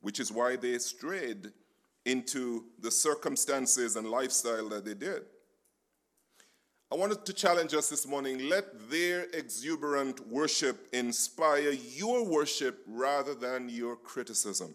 which 0.00 0.20
is 0.20 0.30
why 0.30 0.56
they 0.56 0.78
strayed 0.78 1.48
into 2.04 2.64
the 2.80 2.90
circumstances 2.90 3.96
and 3.96 4.08
lifestyle 4.08 4.68
that 4.68 4.84
they 4.84 4.94
did. 4.94 5.22
I 6.90 6.94
wanted 6.94 7.26
to 7.26 7.34
challenge 7.34 7.74
us 7.74 7.90
this 7.90 8.06
morning 8.06 8.48
let 8.48 8.88
their 8.88 9.26
exuberant 9.34 10.26
worship 10.26 10.88
inspire 10.94 11.72
your 11.72 12.24
worship 12.24 12.82
rather 12.86 13.34
than 13.34 13.68
your 13.68 13.94
criticism. 13.94 14.74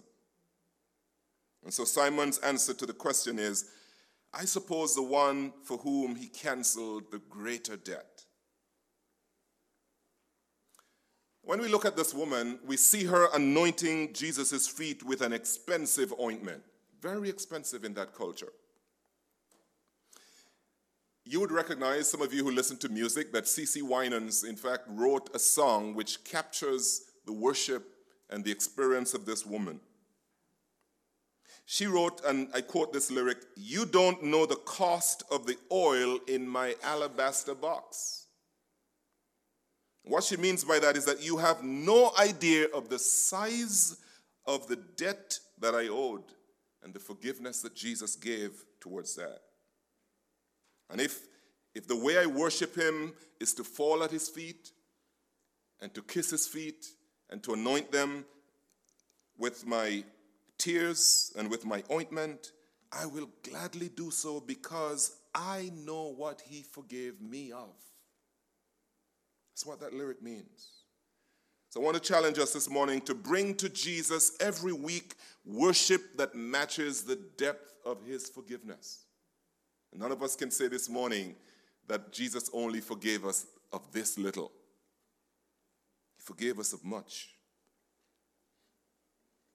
And 1.64 1.74
so 1.74 1.86
Simon's 1.86 2.38
answer 2.40 2.74
to 2.76 2.86
the 2.86 2.94
question 2.94 3.40
is 3.40 3.72
I 4.34 4.46
suppose 4.46 4.96
the 4.96 5.04
one 5.04 5.54
for 5.64 5.78
whom 5.78 6.16
he 6.16 6.28
canceled 6.28 7.12
the 7.12 7.20
greater 7.30 7.76
debt. 7.78 8.26
When 11.44 11.62
we 11.62 11.68
look 11.68 11.86
at 11.86 11.98
this 11.98 12.14
woman, 12.14 12.58
we 12.66 12.78
see 12.78 13.04
her 13.04 13.28
anointing 13.34 14.14
Jesus' 14.14 14.68
feet 14.68 15.04
with 15.04 15.22
an 15.22 15.34
expensive 15.34 16.14
ointment, 16.20 16.64
very 17.02 17.30
expensive 17.30 17.84
in 17.84 17.94
that 17.96 18.16
culture. 18.16 18.54
You 21.26 21.40
would 21.42 21.52
recognize, 21.52 22.10
some 22.10 22.22
of 22.22 22.34
you 22.34 22.44
who 22.44 22.52
listen 22.52 22.78
to 22.78 22.90
music, 22.90 23.32
that 23.34 23.44
CeCe 23.44 23.84
Winans, 23.84 24.44
in 24.44 24.56
fact, 24.56 24.84
wrote 24.88 25.30
a 25.36 25.40
song 25.40 25.94
which 25.94 26.24
captures 26.24 27.02
the 27.26 27.34
worship 27.34 27.84
and 28.30 28.44
the 28.44 28.52
experience 28.52 29.14
of 29.14 29.26
this 29.26 29.46
woman. 29.46 29.80
She 31.66 31.86
wrote, 31.86 32.22
and 32.26 32.50
I 32.54 32.62
quote 32.62 32.94
this 32.94 33.10
lyric 33.10 33.38
You 33.56 33.86
don't 33.86 34.24
know 34.24 34.46
the 34.46 34.56
cost 34.56 35.24
of 35.32 35.46
the 35.46 35.58
oil 35.72 36.20
in 36.28 36.48
my 36.48 36.76
alabaster 36.84 37.56
box. 37.56 38.28
What 40.04 40.26
she 40.26 40.36
means 40.36 40.66
by 40.66 40.80
that 40.80 40.98
is 40.98 41.06
that 41.06 41.24
you 41.24 41.38
have 41.38 41.64
no 41.64 42.12
idea 42.20 42.68
of 42.74 42.90
the 42.90 43.00
size 43.00 43.98
of 44.46 44.68
the 44.68 44.76
debt 44.76 45.40
that 45.60 45.74
I 45.74 45.88
owed 45.88 46.24
and 46.84 46.94
the 46.94 47.00
forgiveness 47.00 47.62
that 47.62 47.74
Jesus 47.74 48.18
gave 48.18 48.52
towards 48.82 49.16
that. 49.16 49.40
And 50.90 51.00
if, 51.00 51.22
if 51.74 51.88
the 51.88 51.96
way 51.96 52.18
I 52.18 52.26
worship 52.26 52.76
him 52.76 53.14
is 53.40 53.54
to 53.54 53.64
fall 53.64 54.04
at 54.04 54.12
his 54.12 54.28
feet 54.28 54.72
and 55.82 55.94
to 55.94 56.02
kiss 56.02 56.30
his 56.30 56.48
feet 56.48 56.86
and 57.30 57.42
to 57.44 57.54
anoint 57.54 57.92
them 57.94 58.26
with 59.38 59.66
my 59.66 60.04
tears 60.64 61.34
and 61.38 61.50
with 61.50 61.66
my 61.66 61.84
ointment, 61.92 62.54
I 62.92 63.06
will 63.06 63.30
gladly 63.44 63.90
do 63.90 64.12
so 64.12 64.40
because 64.40 65.18
I 65.36 65.72
know 65.76 66.14
what 66.16 66.42
he 66.46 66.62
forgave 66.62 67.20
me 67.22 67.52
of. 67.52 67.74
That's 69.52 69.66
what 69.66 69.82
that 69.82 69.94
lyric 69.94 70.22
means. 70.22 70.70
So 71.70 71.82
I 71.82 71.84
want 71.84 71.96
to 71.96 72.02
challenge 72.02 72.40
us 72.40 72.54
this 72.54 72.70
morning 72.70 73.02
to 73.02 73.16
bring 73.16 73.56
to 73.56 73.68
Jesus 73.68 74.38
every 74.40 74.74
week 74.74 75.16
worship 75.44 76.02
that 76.18 76.36
matches 76.36 77.02
the 77.02 77.20
depth 77.38 77.74
of 77.86 78.04
his 78.06 78.30
forgiveness. 78.30 79.06
None 79.94 80.12
of 80.12 80.24
us 80.24 80.36
can 80.36 80.50
say 80.50 80.68
this 80.68 80.88
morning 80.88 81.36
that 81.88 82.14
Jesus 82.14 82.50
only 82.54 82.80
forgave 82.80 83.26
us 83.26 83.48
of 83.72 83.82
this 83.92 84.18
little, 84.18 84.52
he 86.16 86.22
forgave 86.22 86.60
us 86.60 86.74
of 86.74 86.86
much. 86.86 87.33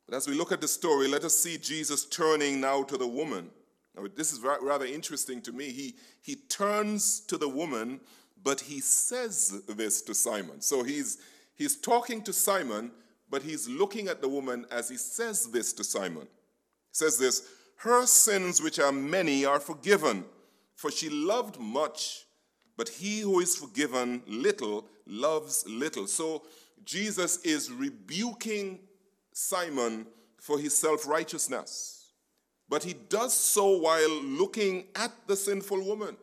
But 0.09 0.17
as 0.17 0.27
we 0.27 0.35
look 0.35 0.53
at 0.53 0.63
the 0.63 0.69
story, 0.69 1.07
let 1.07 1.25
us 1.25 1.39
see 1.39 1.59
Jesus 1.59 2.07
turning 2.07 2.61
now 2.63 2.83
to 2.83 2.97
the 2.97 3.07
woman. 3.07 3.51
Now, 3.95 4.07
this 4.17 4.33
is 4.33 4.41
rather 4.41 4.87
interesting 4.87 5.43
to 5.43 5.53
me. 5.53 5.71
He, 5.71 5.97
he 6.23 6.37
turns 6.37 7.21
to 7.27 7.37
the 7.37 7.49
woman, 7.49 8.01
but 8.43 8.61
he 8.61 8.81
says 8.81 9.63
this 9.69 10.01
to 10.03 10.15
Simon. 10.15 10.63
So 10.63 10.83
he's, 10.83 11.19
he's 11.55 11.77
talking 11.77 12.23
to 12.23 12.33
Simon, 12.33 12.91
but 13.29 13.43
he's 13.43 13.69
looking 13.69 14.09
at 14.09 14.23
the 14.23 14.29
woman 14.29 14.65
as 14.71 14.89
he 14.89 14.97
says 14.97 15.51
this 15.51 15.75
to 15.75 15.85
Simon. 15.85 16.23
He 16.23 16.95
says 16.95 17.19
this 17.19 17.47
Her 17.77 18.07
sins, 18.07 18.63
which 18.63 18.79
are 18.79 18.93
many, 18.93 19.45
are 19.45 19.61
forgiven, 19.61 20.25
for 20.75 20.91
she 20.91 21.11
loved 21.11 21.61
much, 21.61 22.25
but 22.79 22.89
he 22.89 23.21
who 23.21 23.41
is 23.41 23.57
forgiven 23.57 24.23
little 24.27 24.87
loves 25.07 25.67
little. 25.69 26.07
So 26.07 26.45
Jesus 26.85 27.43
is 27.43 27.71
rebuking 27.71 28.79
Simon 29.39 30.05
for 30.37 30.59
his 30.59 30.77
self 30.77 31.07
righteousness. 31.07 32.11
But 32.69 32.83
he 32.83 32.93
does 32.93 33.33
so 33.33 33.79
while 33.79 34.23
looking 34.23 34.87
at 34.97 35.13
the 35.29 35.37
sinful 35.37 35.81
woman. 35.85 36.17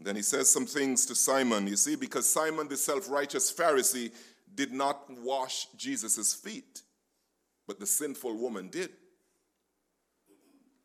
Then 0.00 0.16
he 0.16 0.22
says 0.22 0.48
some 0.48 0.64
things 0.64 1.04
to 1.06 1.14
Simon, 1.14 1.66
you 1.66 1.76
see, 1.76 1.94
because 1.94 2.26
Simon, 2.26 2.68
the 2.68 2.76
self 2.76 3.10
righteous 3.10 3.52
Pharisee, 3.52 4.12
did 4.54 4.72
not 4.72 5.04
wash 5.20 5.66
Jesus' 5.76 6.32
feet, 6.32 6.82
but 7.66 7.78
the 7.78 7.86
sinful 7.86 8.34
woman 8.34 8.68
did. 8.68 8.90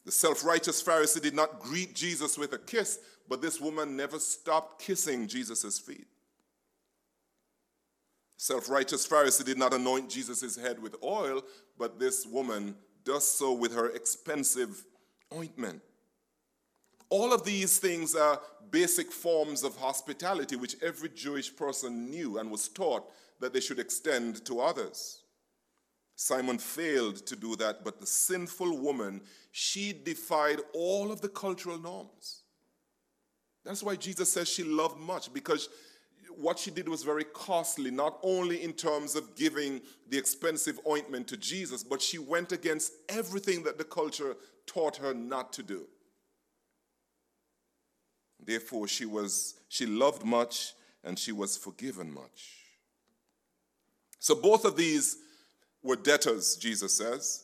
The 0.06 0.12
self 0.12 0.44
righteous 0.44 0.84
Pharisee 0.84 1.22
did 1.22 1.34
not 1.34 1.60
greet 1.60 1.96
Jesus 1.96 2.38
with 2.38 2.52
a 2.52 2.58
kiss, 2.58 3.00
but 3.30 3.42
this 3.42 3.62
woman 3.62 3.96
never 3.96 4.20
stopped 4.20 4.82
kissing 4.82 5.28
Jesus' 5.28 5.80
feet. 5.80 6.08
Self 8.44 8.70
righteous 8.70 9.08
Pharisee 9.08 9.46
did 9.46 9.58
not 9.58 9.74
anoint 9.74 10.10
Jesus' 10.10 10.58
head 10.58 10.78
with 10.78 10.98
oil, 11.02 11.44
but 11.78 11.98
this 11.98 12.26
woman 12.26 12.76
does 13.06 13.26
so 13.26 13.54
with 13.54 13.74
her 13.74 13.92
expensive 13.92 14.84
ointment. 15.34 15.82
All 17.08 17.32
of 17.32 17.46
these 17.46 17.80
things 17.80 18.16
are 18.16 18.42
basic 18.70 19.14
forms 19.14 19.64
of 19.64 19.78
hospitality 19.78 20.58
which 20.58 20.76
every 20.84 21.08
Jewish 21.08 21.56
person 21.56 22.10
knew 22.10 22.38
and 22.38 22.52
was 22.52 22.68
taught 22.68 23.06
that 23.40 23.54
they 23.54 23.62
should 23.62 23.80
extend 23.80 24.44
to 24.44 24.60
others. 24.60 25.24
Simon 26.18 26.58
failed 26.58 27.26
to 27.26 27.38
do 27.38 27.56
that, 27.56 27.86
but 27.86 28.02
the 28.02 28.06
sinful 28.06 28.78
woman, 28.78 29.22
she 29.54 29.94
defied 29.94 30.60
all 30.74 31.14
of 31.14 31.22
the 31.22 31.30
cultural 31.30 31.80
norms. 31.80 32.44
That's 33.64 33.84
why 33.84 33.96
Jesus 33.96 34.34
says 34.34 34.50
she 34.50 34.66
loved 34.66 35.00
much, 35.00 35.34
because 35.34 35.70
what 36.38 36.60
she 36.60 36.72
did 36.72 36.88
was 36.88 37.04
very 37.04 37.24
costly, 37.24 37.92
not 37.92 38.20
only 38.24 38.64
in 38.64 38.74
terms 38.74 39.16
of 39.16 39.36
giving 39.36 39.82
the 40.10 40.18
expensive 40.18 40.80
ointment 40.88 41.28
to 41.28 41.38
Jesus, 41.38 41.84
but 41.84 42.02
she 42.02 42.18
went 42.18 42.52
against 42.52 42.94
everything 43.10 43.64
that 43.64 43.78
the 43.78 43.84
culture 43.84 44.36
taught 44.66 44.98
her 44.98 45.14
not 45.14 45.54
to 45.54 45.64
do. 45.64 45.88
Therefore, 48.46 48.88
she 48.88 49.06
was 49.06 49.56
she 49.70 49.86
loved 49.86 50.24
much 50.24 50.74
and 51.04 51.18
she 51.18 51.32
was 51.32 51.58
forgiven 51.58 52.14
much. 52.14 52.64
So 54.20 54.36
both 54.36 54.66
of 54.66 54.76
these 54.78 55.18
were 55.82 55.96
debtors, 55.96 56.56
Jesus 56.56 56.94
says. 56.94 57.44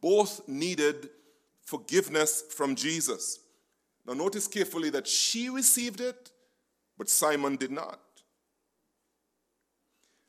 Both 0.00 0.48
needed 0.48 1.10
forgiveness 1.64 2.42
from 2.50 2.74
Jesus. 2.74 3.40
Now, 4.06 4.14
notice 4.14 4.48
carefully 4.48 4.90
that 4.90 5.06
she 5.06 5.48
received 5.48 6.00
it 6.00 6.30
but 6.98 7.08
Simon 7.08 7.56
did 7.56 7.70
not. 7.70 8.00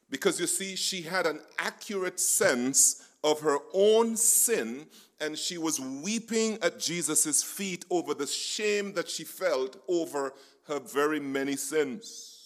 Because 0.10 0.39
you 0.39 0.47
see, 0.47 0.75
she 0.75 1.01
had 1.01 1.25
an 1.25 1.41
accurate 1.60 2.19
sense 2.19 3.03
of 3.23 3.41
her 3.41 3.58
own 3.73 4.15
sin, 4.15 4.88
and 5.19 5.38
she 5.38 5.58
was 5.58 5.80
weeping 5.80 6.58
at 6.62 6.80
Jesus' 6.80 7.43
feet 7.43 7.86
over 7.89 8.13
the 8.13 8.27
shame 8.27 8.93
that 8.93 9.10
she 9.10 9.23
felt 9.23 9.77
over 9.88 10.34
her 10.67 10.80
very 10.80 11.19
many 11.19 11.56
sins. 11.56 12.38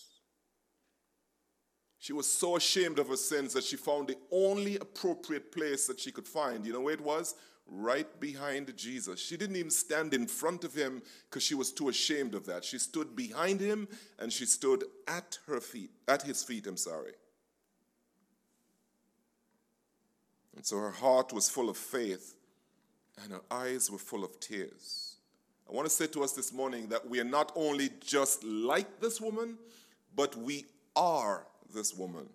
She 1.99 2.13
was 2.13 2.31
so 2.31 2.55
ashamed 2.55 2.97
of 2.97 3.09
her 3.09 3.15
sins 3.15 3.53
that 3.53 3.63
she 3.63 3.75
found 3.75 4.07
the 4.07 4.17
only 4.31 4.77
appropriate 4.77 5.51
place 5.51 5.85
that 5.85 5.99
she 5.99 6.11
could 6.11 6.27
find. 6.27 6.65
You 6.65 6.73
know 6.73 6.81
where 6.81 6.95
it 6.95 7.01
was? 7.01 7.35
Right 7.67 8.19
behind 8.19 8.75
Jesus. 8.75 9.19
She 9.19 9.37
didn't 9.37 9.55
even 9.55 9.71
stand 9.71 10.13
in 10.13 10.27
front 10.27 10.63
of 10.63 10.73
him 10.73 11.01
because 11.29 11.43
she 11.43 11.55
was 11.55 11.71
too 11.71 11.89
ashamed 11.89 12.35
of 12.35 12.45
that. 12.45 12.65
She 12.65 12.77
stood 12.77 13.15
behind 13.15 13.59
him 13.59 13.87
and 14.19 14.31
she 14.31 14.45
stood 14.45 14.83
at 15.07 15.39
her 15.47 15.59
feet, 15.61 15.91
at 16.07 16.21
his 16.21 16.43
feet, 16.43 16.67
I'm 16.67 16.77
sorry. 16.77 17.13
And 20.55 20.65
so 20.65 20.77
her 20.77 20.91
heart 20.91 21.31
was 21.31 21.49
full 21.49 21.69
of 21.69 21.77
faith 21.77 22.35
and 23.23 23.31
her 23.31 23.41
eyes 23.49 23.89
were 23.89 23.97
full 23.97 24.23
of 24.23 24.39
tears. 24.39 25.15
I 25.69 25.73
want 25.73 25.87
to 25.87 25.93
say 25.93 26.07
to 26.07 26.23
us 26.23 26.33
this 26.33 26.51
morning 26.51 26.87
that 26.89 27.07
we 27.07 27.19
are 27.19 27.25
not 27.25 27.51
only 27.55 27.89
just 28.01 28.43
like 28.43 28.99
this 28.99 29.21
woman, 29.21 29.57
but 30.15 30.35
we 30.35 30.65
are 30.95 31.47
this 31.73 31.95
woman. 31.95 32.27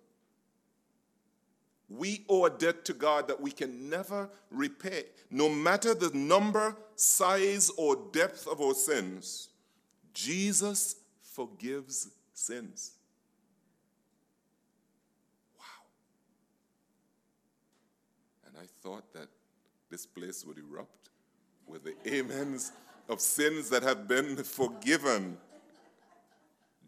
We 1.89 2.25
owe 2.27 2.45
a 2.45 2.49
debt 2.49 2.83
to 2.85 2.93
God 2.93 3.27
that 3.29 3.39
we 3.39 3.51
can 3.51 3.89
never 3.89 4.29
repay. 4.51 5.05
No 5.31 5.47
matter 5.47 5.93
the 5.93 6.09
number, 6.13 6.75
size, 6.95 7.69
or 7.77 7.95
depth 8.11 8.45
of 8.47 8.59
our 8.59 8.73
sins, 8.73 9.49
Jesus 10.13 10.97
forgives 11.21 12.09
sins. 12.33 12.91
Wow. 15.57 15.63
And 18.47 18.57
I 18.57 18.67
thought 18.81 19.13
that 19.13 19.27
this 19.89 20.05
place 20.05 20.43
would 20.45 20.57
erupt 20.57 21.09
with 21.65 21.83
the 21.85 22.19
amens 22.19 22.73
of 23.07 23.21
sins 23.21 23.69
that 23.69 23.83
have 23.83 24.07
been 24.07 24.35
forgiven. 24.43 25.37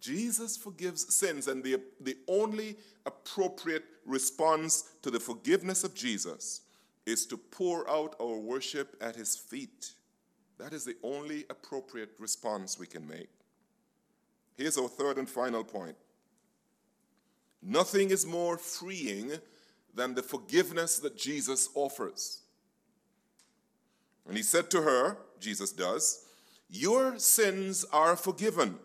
Jesus 0.02 0.58
forgives 0.58 1.14
sins, 1.14 1.48
and 1.48 1.64
the, 1.64 1.80
the 2.02 2.18
only 2.28 2.78
appropriate 3.06 3.84
response 4.10 4.84
to 5.02 5.12
the 5.12 5.20
forgiveness 5.20 5.84
of 5.84 5.94
Jesus 5.94 6.62
is 7.06 7.26
to 7.28 7.38
pour 7.38 7.90
out 7.90 8.16
our 8.22 8.38
worship 8.38 8.96
at 9.02 9.16
his 9.16 9.36
feet. 9.36 9.94
That 10.58 10.74
is 10.74 10.84
the 10.84 10.98
only 11.04 11.46
appropriate 11.50 12.12
response 12.20 12.78
we 12.78 12.88
can 12.88 13.08
make. 13.08 13.30
Here's 14.58 14.78
our 14.78 14.90
third 14.90 15.18
and 15.18 15.30
final 15.30 15.64
point 15.64 15.96
nothing 17.62 18.10
is 18.10 18.26
more 18.26 18.58
freeing 18.58 19.32
than 19.94 20.16
the 20.16 20.24
forgiveness 20.24 21.00
that 21.00 21.18
Jesus 21.18 21.70
offers. 21.76 22.42
And 24.28 24.38
he 24.38 24.44
said 24.44 24.70
to 24.72 24.82
her, 24.82 25.18
Jesus 25.40 25.72
does, 25.72 26.26
Your 26.70 27.18
sins 27.18 27.86
are 27.92 28.16
forgiven. 28.16 28.78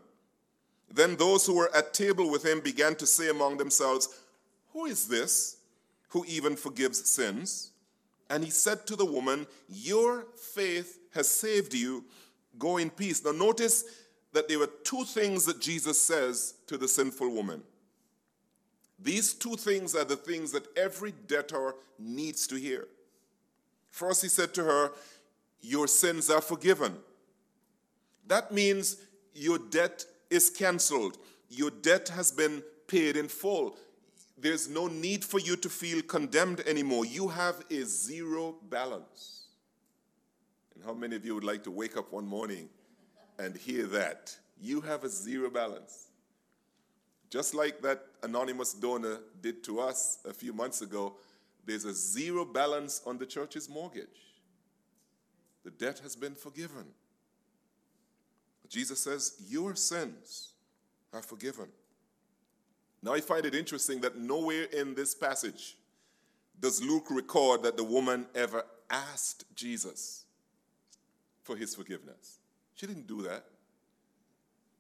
Then 0.91 1.17
those 1.17 1.45
who 1.45 1.57
were 1.57 1.75
at 1.75 1.93
table 1.93 2.31
with 2.31 2.45
him 2.45 2.61
began 2.61 2.95
to 2.97 3.07
say 3.07 3.29
among 3.29 3.57
themselves, 3.57 4.09
Who 4.75 4.87
is 4.87 5.09
this 5.09 5.57
who 6.09 6.25
even 6.27 6.57
forgives 6.57 7.09
sins? 7.09 7.71
And 8.29 8.45
he 8.45 8.51
said 8.51 8.87
to 8.89 8.97
the 8.97 9.05
woman, 9.07 9.47
Your 9.69 10.27
faith 10.37 10.99
has 11.15 11.29
saved 11.29 11.73
you. 11.73 12.05
Go 12.59 12.77
in 12.77 12.91
peace. 12.91 13.25
Now, 13.25 13.33
notice 13.33 13.85
that 14.33 14.49
there 14.49 14.59
were 14.59 14.71
two 14.83 15.05
things 15.05 15.45
that 15.47 15.61
Jesus 15.61 16.01
says 16.01 16.55
to 16.67 16.77
the 16.77 16.89
sinful 16.89 17.31
woman. 17.31 17.63
These 18.99 19.35
two 19.35 19.57
things 19.57 19.95
are 19.95 20.05
the 20.05 20.17
things 20.17 20.53
that 20.53 20.67
every 20.77 21.13
debtor 21.27 21.75
needs 21.99 22.47
to 22.49 22.57
hear. 22.57 22.89
First, 23.91 24.23
he 24.23 24.29
said 24.29 24.55
to 24.55 24.65
her, 24.65 24.93
Your 25.61 25.87
sins 25.87 26.31
are 26.31 26.41
forgiven. 26.41 26.97
That 28.27 28.51
means 28.51 28.97
your 29.35 29.59
debt 29.59 30.05
is 30.31 30.51
canceled. 30.51 31.19
Your 31.49 31.71
debt 31.71 32.09
has 32.09 32.33
been 32.33 32.63
paid 32.89 33.17
in 33.17 33.29
full. 33.29 33.77
There's 34.37 34.69
no 34.69 34.89
need 34.89 35.25
for 35.25 35.39
you 35.39 35.57
to 35.57 35.69
feel 35.69 36.03
condemned 36.03 36.61
anymore. 36.61 37.05
You 37.05 37.29
have 37.29 37.65
a 37.71 37.85
zero 37.85 38.57
balance. 38.69 39.47
And 40.75 40.85
how 40.85 40.93
many 40.93 41.17
of 41.17 41.25
you 41.25 41.35
would 41.35 41.45
like 41.45 41.63
to 41.65 41.71
wake 41.71 41.97
up 41.97 42.13
one 42.13 42.27
morning 42.27 42.69
and 43.39 43.57
hear 43.57 43.87
that? 43.87 44.37
You 44.61 44.81
have 44.81 45.05
a 45.05 45.09
zero 45.09 45.51
balance. 45.51 46.09
Just 47.31 47.55
like 47.55 47.81
that 47.83 48.05
anonymous 48.23 48.75
donor 48.75 49.21
did 49.41 49.65
to 49.65 49.81
us 49.81 50.19
a 50.25 50.33
few 50.33 50.53
months 50.53 50.83
ago, 50.83 51.17
there's 51.67 51.85
a 51.85 51.95
zero 51.95 52.45
balance 52.45 53.03
on 53.07 53.19
the 53.19 53.27
church's 53.27 53.69
mortgage. 53.69 54.35
The 55.65 55.71
debt 55.71 56.01
has 56.01 56.15
been 56.15 56.35
forgiven. 56.35 56.87
Jesus 58.69 59.01
says, 59.01 59.37
Your 59.49 59.75
sins 59.75 60.51
are 61.13 61.23
forgiven. 61.23 61.69
Now, 63.05 63.13
I 63.13 63.21
find 63.21 63.45
it 63.45 63.55
interesting 63.55 64.01
that 64.01 64.17
nowhere 64.17 64.65
in 64.65 64.95
this 64.95 65.15
passage 65.15 65.77
does 66.59 66.83
Luke 66.83 67.11
record 67.11 67.63
that 67.63 67.77
the 67.77 67.85
woman 67.85 68.25
ever 68.35 68.65
asked 68.89 69.45
Jesus 69.55 70.25
for 71.43 71.55
his 71.55 71.75
forgiveness. 71.75 72.39
She 72.75 72.87
didn't 72.87 73.07
do 73.07 73.21
that. 73.23 73.45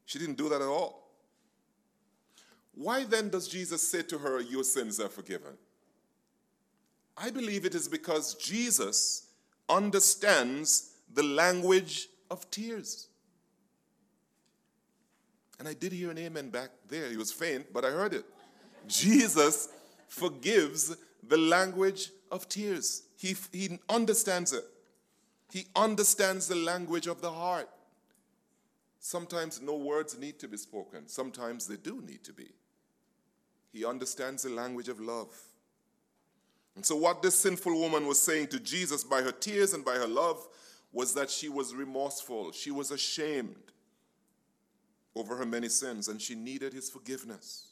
She 0.06 0.18
didn't 0.18 0.38
do 0.38 0.48
that 0.48 0.62
at 0.62 0.68
all. 0.68 1.10
Why 2.74 3.04
then 3.04 3.28
does 3.28 3.46
Jesus 3.46 3.86
say 3.86 4.02
to 4.04 4.16
her, 4.16 4.40
Your 4.40 4.64
sins 4.64 4.98
are 5.00 5.10
forgiven? 5.10 5.58
I 7.18 7.30
believe 7.30 7.66
it 7.66 7.74
is 7.74 7.88
because 7.88 8.34
Jesus 8.36 9.26
understands 9.68 10.94
the 11.12 11.22
language 11.22 12.08
of 12.30 12.50
tears. 12.50 13.08
And 15.64 15.70
I 15.70 15.72
did 15.72 15.92
hear 15.92 16.10
an 16.10 16.18
amen 16.18 16.50
back 16.50 16.68
there. 16.90 17.08
He 17.08 17.16
was 17.16 17.32
faint, 17.32 17.72
but 17.72 17.86
I 17.86 17.90
heard 17.90 18.12
it. 18.12 18.26
Jesus 18.86 19.70
forgives 20.08 20.94
the 21.26 21.38
language 21.38 22.10
of 22.30 22.46
tears. 22.50 23.04
He, 23.16 23.34
he 23.50 23.78
understands 23.88 24.52
it. 24.52 24.64
He 25.50 25.64
understands 25.74 26.48
the 26.48 26.54
language 26.54 27.06
of 27.06 27.22
the 27.22 27.32
heart. 27.32 27.70
Sometimes 29.00 29.62
no 29.62 29.76
words 29.76 30.18
need 30.18 30.38
to 30.40 30.48
be 30.48 30.58
spoken, 30.58 31.08
sometimes 31.08 31.66
they 31.66 31.76
do 31.76 32.02
need 32.06 32.22
to 32.24 32.34
be. 32.34 32.50
He 33.72 33.86
understands 33.86 34.42
the 34.42 34.50
language 34.50 34.90
of 34.90 35.00
love. 35.00 35.34
And 36.76 36.84
so, 36.84 36.94
what 36.94 37.22
this 37.22 37.36
sinful 37.36 37.80
woman 37.80 38.06
was 38.06 38.20
saying 38.20 38.48
to 38.48 38.60
Jesus 38.60 39.02
by 39.02 39.22
her 39.22 39.32
tears 39.32 39.72
and 39.72 39.82
by 39.82 39.94
her 39.94 40.06
love 40.06 40.46
was 40.92 41.14
that 41.14 41.30
she 41.30 41.48
was 41.48 41.74
remorseful, 41.74 42.52
she 42.52 42.70
was 42.70 42.90
ashamed 42.90 43.72
over 45.16 45.36
her 45.36 45.46
many 45.46 45.68
sins, 45.68 46.08
and 46.08 46.20
she 46.20 46.34
needed 46.34 46.72
his 46.72 46.90
forgiveness. 46.90 47.68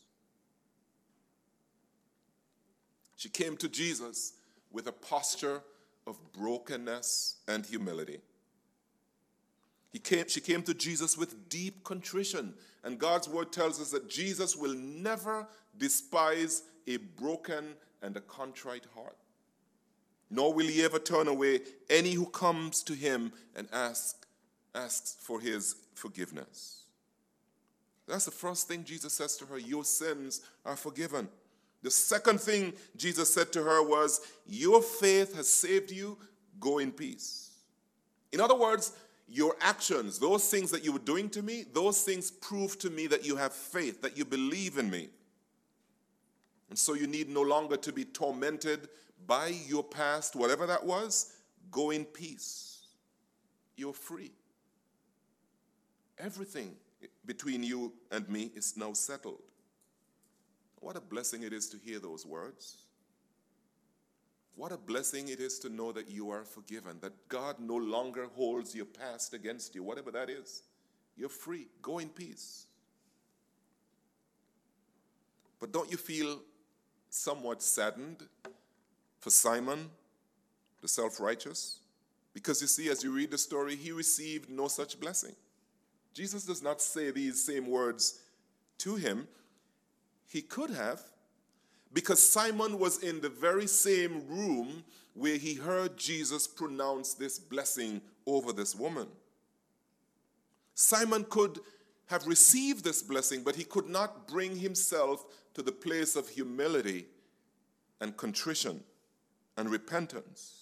She 3.16 3.28
came 3.28 3.56
to 3.58 3.68
Jesus 3.68 4.34
with 4.72 4.86
a 4.86 4.92
posture 4.92 5.62
of 6.06 6.18
brokenness 6.32 7.36
and 7.46 7.64
humility. 7.64 8.18
He 9.92 9.98
came, 9.98 10.26
she 10.26 10.40
came 10.40 10.62
to 10.62 10.74
Jesus 10.74 11.16
with 11.18 11.48
deep 11.48 11.84
contrition. 11.84 12.54
And 12.82 12.98
God's 12.98 13.28
word 13.28 13.52
tells 13.52 13.80
us 13.80 13.90
that 13.90 14.08
Jesus 14.08 14.56
will 14.56 14.74
never 14.74 15.46
despise 15.78 16.62
a 16.86 16.96
broken 16.96 17.74
and 18.02 18.16
a 18.16 18.20
contrite 18.22 18.86
heart. 18.94 19.16
Nor 20.30 20.54
will 20.54 20.66
he 20.66 20.82
ever 20.82 20.98
turn 20.98 21.28
away 21.28 21.60
any 21.90 22.12
who 22.12 22.26
comes 22.26 22.82
to 22.84 22.94
him 22.94 23.32
and 23.54 23.68
ask, 23.72 24.26
asks 24.74 25.16
for 25.20 25.40
his 25.40 25.76
forgiveness. 25.94 26.81
That's 28.12 28.26
the 28.26 28.30
first 28.30 28.68
thing 28.68 28.84
Jesus 28.84 29.14
says 29.14 29.38
to 29.38 29.46
her 29.46 29.58
Your 29.58 29.84
sins 29.84 30.42
are 30.66 30.76
forgiven. 30.76 31.28
The 31.82 31.90
second 31.90 32.42
thing 32.42 32.74
Jesus 32.94 33.32
said 33.32 33.50
to 33.54 33.62
her 33.62 33.82
was, 33.82 34.20
Your 34.46 34.82
faith 34.82 35.34
has 35.34 35.48
saved 35.48 35.90
you, 35.90 36.18
go 36.60 36.76
in 36.76 36.92
peace. 36.92 37.52
In 38.30 38.38
other 38.38 38.54
words, 38.54 38.92
your 39.30 39.56
actions, 39.62 40.18
those 40.18 40.46
things 40.50 40.70
that 40.72 40.84
you 40.84 40.92
were 40.92 40.98
doing 40.98 41.30
to 41.30 41.40
me, 41.40 41.64
those 41.72 42.02
things 42.02 42.30
prove 42.30 42.78
to 42.80 42.90
me 42.90 43.06
that 43.06 43.24
you 43.24 43.34
have 43.36 43.54
faith, 43.54 44.02
that 44.02 44.18
you 44.18 44.26
believe 44.26 44.76
in 44.76 44.90
me. 44.90 45.08
And 46.68 46.78
so 46.78 46.92
you 46.92 47.06
need 47.06 47.30
no 47.30 47.40
longer 47.40 47.78
to 47.78 47.92
be 47.94 48.04
tormented 48.04 48.90
by 49.26 49.54
your 49.66 49.82
past, 49.82 50.36
whatever 50.36 50.66
that 50.66 50.84
was. 50.84 51.32
Go 51.70 51.92
in 51.92 52.04
peace. 52.04 52.88
You're 53.74 53.94
free. 53.94 54.32
Everything 56.18 56.76
between 57.24 57.62
you 57.62 57.92
and 58.10 58.28
me 58.28 58.50
is 58.54 58.76
now 58.76 58.92
settled. 58.92 59.42
What 60.80 60.96
a 60.96 61.00
blessing 61.00 61.42
it 61.44 61.52
is 61.52 61.68
to 61.70 61.78
hear 61.78 61.98
those 61.98 62.26
words. 62.26 62.78
What 64.54 64.72
a 64.72 64.76
blessing 64.76 65.28
it 65.28 65.40
is 65.40 65.58
to 65.60 65.68
know 65.68 65.92
that 65.92 66.10
you 66.10 66.30
are 66.30 66.44
forgiven, 66.44 66.98
that 67.00 67.28
God 67.28 67.56
no 67.58 67.76
longer 67.76 68.26
holds 68.34 68.74
your 68.74 68.84
past 68.84 69.32
against 69.32 69.74
you, 69.74 69.82
whatever 69.82 70.10
that 70.10 70.28
is. 70.28 70.62
You're 71.16 71.28
free. 71.28 71.68
Go 71.80 71.98
in 71.98 72.08
peace. 72.08 72.66
But 75.60 75.72
don't 75.72 75.90
you 75.90 75.96
feel 75.96 76.40
somewhat 77.08 77.62
saddened 77.62 78.26
for 79.20 79.30
Simon, 79.30 79.90
the 80.80 80.88
self 80.88 81.20
righteous? 81.20 81.78
Because 82.34 82.60
you 82.60 82.66
see, 82.66 82.88
as 82.88 83.04
you 83.04 83.12
read 83.12 83.30
the 83.30 83.38
story, 83.38 83.76
he 83.76 83.92
received 83.92 84.50
no 84.50 84.68
such 84.68 84.98
blessing. 84.98 85.34
Jesus 86.12 86.44
does 86.44 86.62
not 86.62 86.80
say 86.80 87.10
these 87.10 87.44
same 87.44 87.66
words 87.66 88.20
to 88.78 88.96
him. 88.96 89.28
He 90.28 90.42
could 90.42 90.70
have, 90.70 91.00
because 91.92 92.22
Simon 92.22 92.78
was 92.78 93.02
in 93.02 93.20
the 93.20 93.28
very 93.28 93.66
same 93.66 94.26
room 94.28 94.84
where 95.14 95.36
he 95.36 95.54
heard 95.54 95.96
Jesus 95.96 96.46
pronounce 96.46 97.14
this 97.14 97.38
blessing 97.38 98.00
over 98.26 98.52
this 98.52 98.74
woman. 98.74 99.08
Simon 100.74 101.24
could 101.28 101.60
have 102.06 102.26
received 102.26 102.84
this 102.84 103.02
blessing, 103.02 103.42
but 103.42 103.56
he 103.56 103.64
could 103.64 103.88
not 103.88 104.26
bring 104.26 104.56
himself 104.56 105.24
to 105.54 105.62
the 105.62 105.72
place 105.72 106.16
of 106.16 106.28
humility 106.28 107.06
and 108.00 108.16
contrition 108.16 108.82
and 109.56 109.70
repentance 109.70 110.61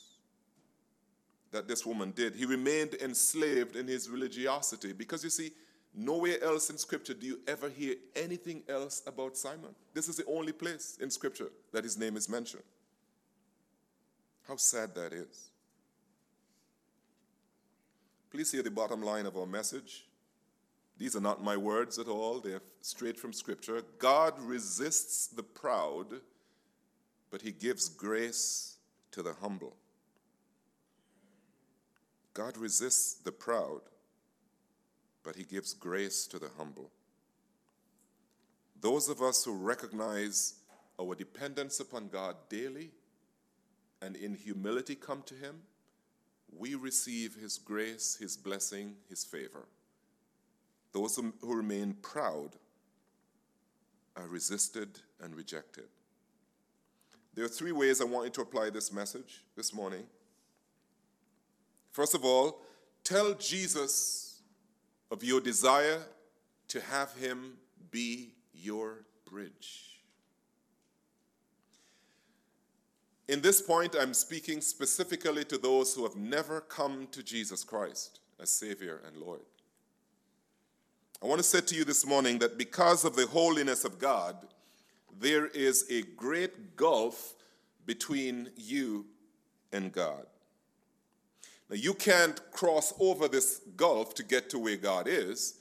that 1.53 1.69
this 1.69 1.85
woman 1.85 2.13
did. 2.13 2.35
He 2.35 2.45
remained 2.45 2.95
enslaved 2.95 3.77
in 3.77 3.87
his 3.87 4.09
religiosity 4.09 4.93
because 4.93 5.25
you 5.25 5.31
see, 5.31 5.53
nowhere 5.95 6.43
else 6.43 6.71
in 6.71 6.79
Scripture 6.79 7.15
do 7.15 7.27
you 7.27 7.41
ever 7.49 7.69
hear 7.69 7.97
anything 8.15 8.63
else 8.69 9.03
about 9.07 9.37
Simon. 9.37 9.75
This 9.93 10.09
is 10.09 10.17
the 10.17 10.27
only 10.27 10.53
place 10.53 10.99
in 11.01 11.11
Scripture 11.11 11.51
that 11.73 11.85
his 11.85 11.99
name 11.99 12.17
is 12.17 12.29
mentioned. 12.29 12.63
How 14.47 14.57
sad 14.57 14.95
that 14.95 15.13
is. 15.13 15.51
Please 18.31 18.53
hear 18.53 18.63
the 18.63 18.71
bottom 18.71 19.03
line 19.03 19.27
of 19.27 19.37
our 19.37 19.47
message. 19.47 20.07
These 20.97 21.17
are 21.17 21.21
not 21.21 21.43
my 21.43 21.57
words 21.57 21.99
at 21.99 22.09
all, 22.09 22.41
they're 22.41 22.61
straight 22.83 23.19
from 23.19 23.33
Scripture. 23.33 23.83
God 23.99 24.35
resists 24.39 25.27
the 25.27 25.43
proud, 25.43 26.21
but 27.31 27.43
he 27.43 27.53
gives 27.53 27.89
grace 27.89 28.77
to 29.13 29.23
the 29.23 29.33
humble. 29.33 29.77
God 32.41 32.57
resists 32.57 33.21
the 33.23 33.33
proud, 33.33 33.83
but 35.23 35.37
he 35.37 35.45
gives 35.45 35.75
grace 35.75 36.27
to 36.29 36.39
the 36.39 36.49
humble. 36.57 36.91
Those 38.81 39.11
of 39.11 39.21
us 39.21 39.45
who 39.45 39.53
recognize 39.53 40.55
our 40.99 41.15
dependence 41.15 41.81
upon 41.81 42.09
God 42.09 42.37
daily 42.49 42.93
and 44.01 44.17
in 44.17 44.33
humility 44.33 44.95
come 44.95 45.23
to 45.27 45.35
him, 45.35 45.57
we 46.51 46.77
receive 46.77 47.35
his 47.35 47.59
grace, 47.59 48.17
his 48.19 48.39
blessing, 48.39 48.95
his 49.11 49.23
favor. 49.23 49.69
Those 50.93 51.17
who 51.17 51.55
remain 51.55 51.93
proud 52.01 52.57
are 54.17 54.29
resisted 54.29 54.99
and 55.23 55.37
rejected. 55.37 55.89
There 57.35 57.45
are 57.45 57.49
three 57.49 57.73
ways 57.73 58.01
I 58.01 58.05
want 58.05 58.25
you 58.25 58.31
to 58.31 58.41
apply 58.41 58.71
this 58.71 58.91
message 58.91 59.45
this 59.57 59.75
morning. 59.75 60.05
First 61.91 62.15
of 62.15 62.25
all, 62.25 62.63
tell 63.05 63.35
Jesus 63.35 64.41
of 65.11 65.25
your 65.25 65.41
desire 65.41 66.01
to 66.69 66.81
have 66.81 67.15
him 67.17 67.55
be 67.91 68.35
your 68.55 69.05
bridge. 69.29 70.01
In 73.29 73.41
this 73.41 73.63
point, 73.63 73.95
I'm 73.99 74.15
speaking 74.15 74.61
specifically 74.61 75.45
to 75.45 75.59
those 75.59 75.95
who 75.95 76.03
have 76.03 76.17
never 76.17 76.61
come 76.61 77.07
to 77.13 77.23
Jesus 77.23 77.63
Christ 77.63 78.21
as 78.41 78.51
Savior 78.51 79.03
and 79.07 79.17
Lord. 79.17 79.41
I 81.23 81.27
want 81.27 81.39
to 81.39 81.45
say 81.45 81.61
to 81.61 81.75
you 81.75 81.85
this 81.85 82.07
morning 82.07 82.39
that 82.39 82.57
because 82.57 83.05
of 83.05 83.15
the 83.15 83.27
holiness 83.27 83.85
of 83.85 83.99
God, 83.99 84.37
there 85.21 85.47
is 85.47 85.85
a 85.91 86.03
great 86.17 86.77
gulf 86.77 87.35
between 87.85 88.51
you 88.57 89.07
and 89.73 89.93
God. 89.93 90.27
Now, 91.71 91.77
you 91.77 91.95
can't 91.95 92.41
cross 92.51 92.93
over 92.99 93.29
this 93.29 93.61
gulf 93.77 94.15
to 94.15 94.25
get 94.25 94.51
to 94.51 94.59
where 94.59 94.77
God 94.77 95.07
is. 95.07 95.55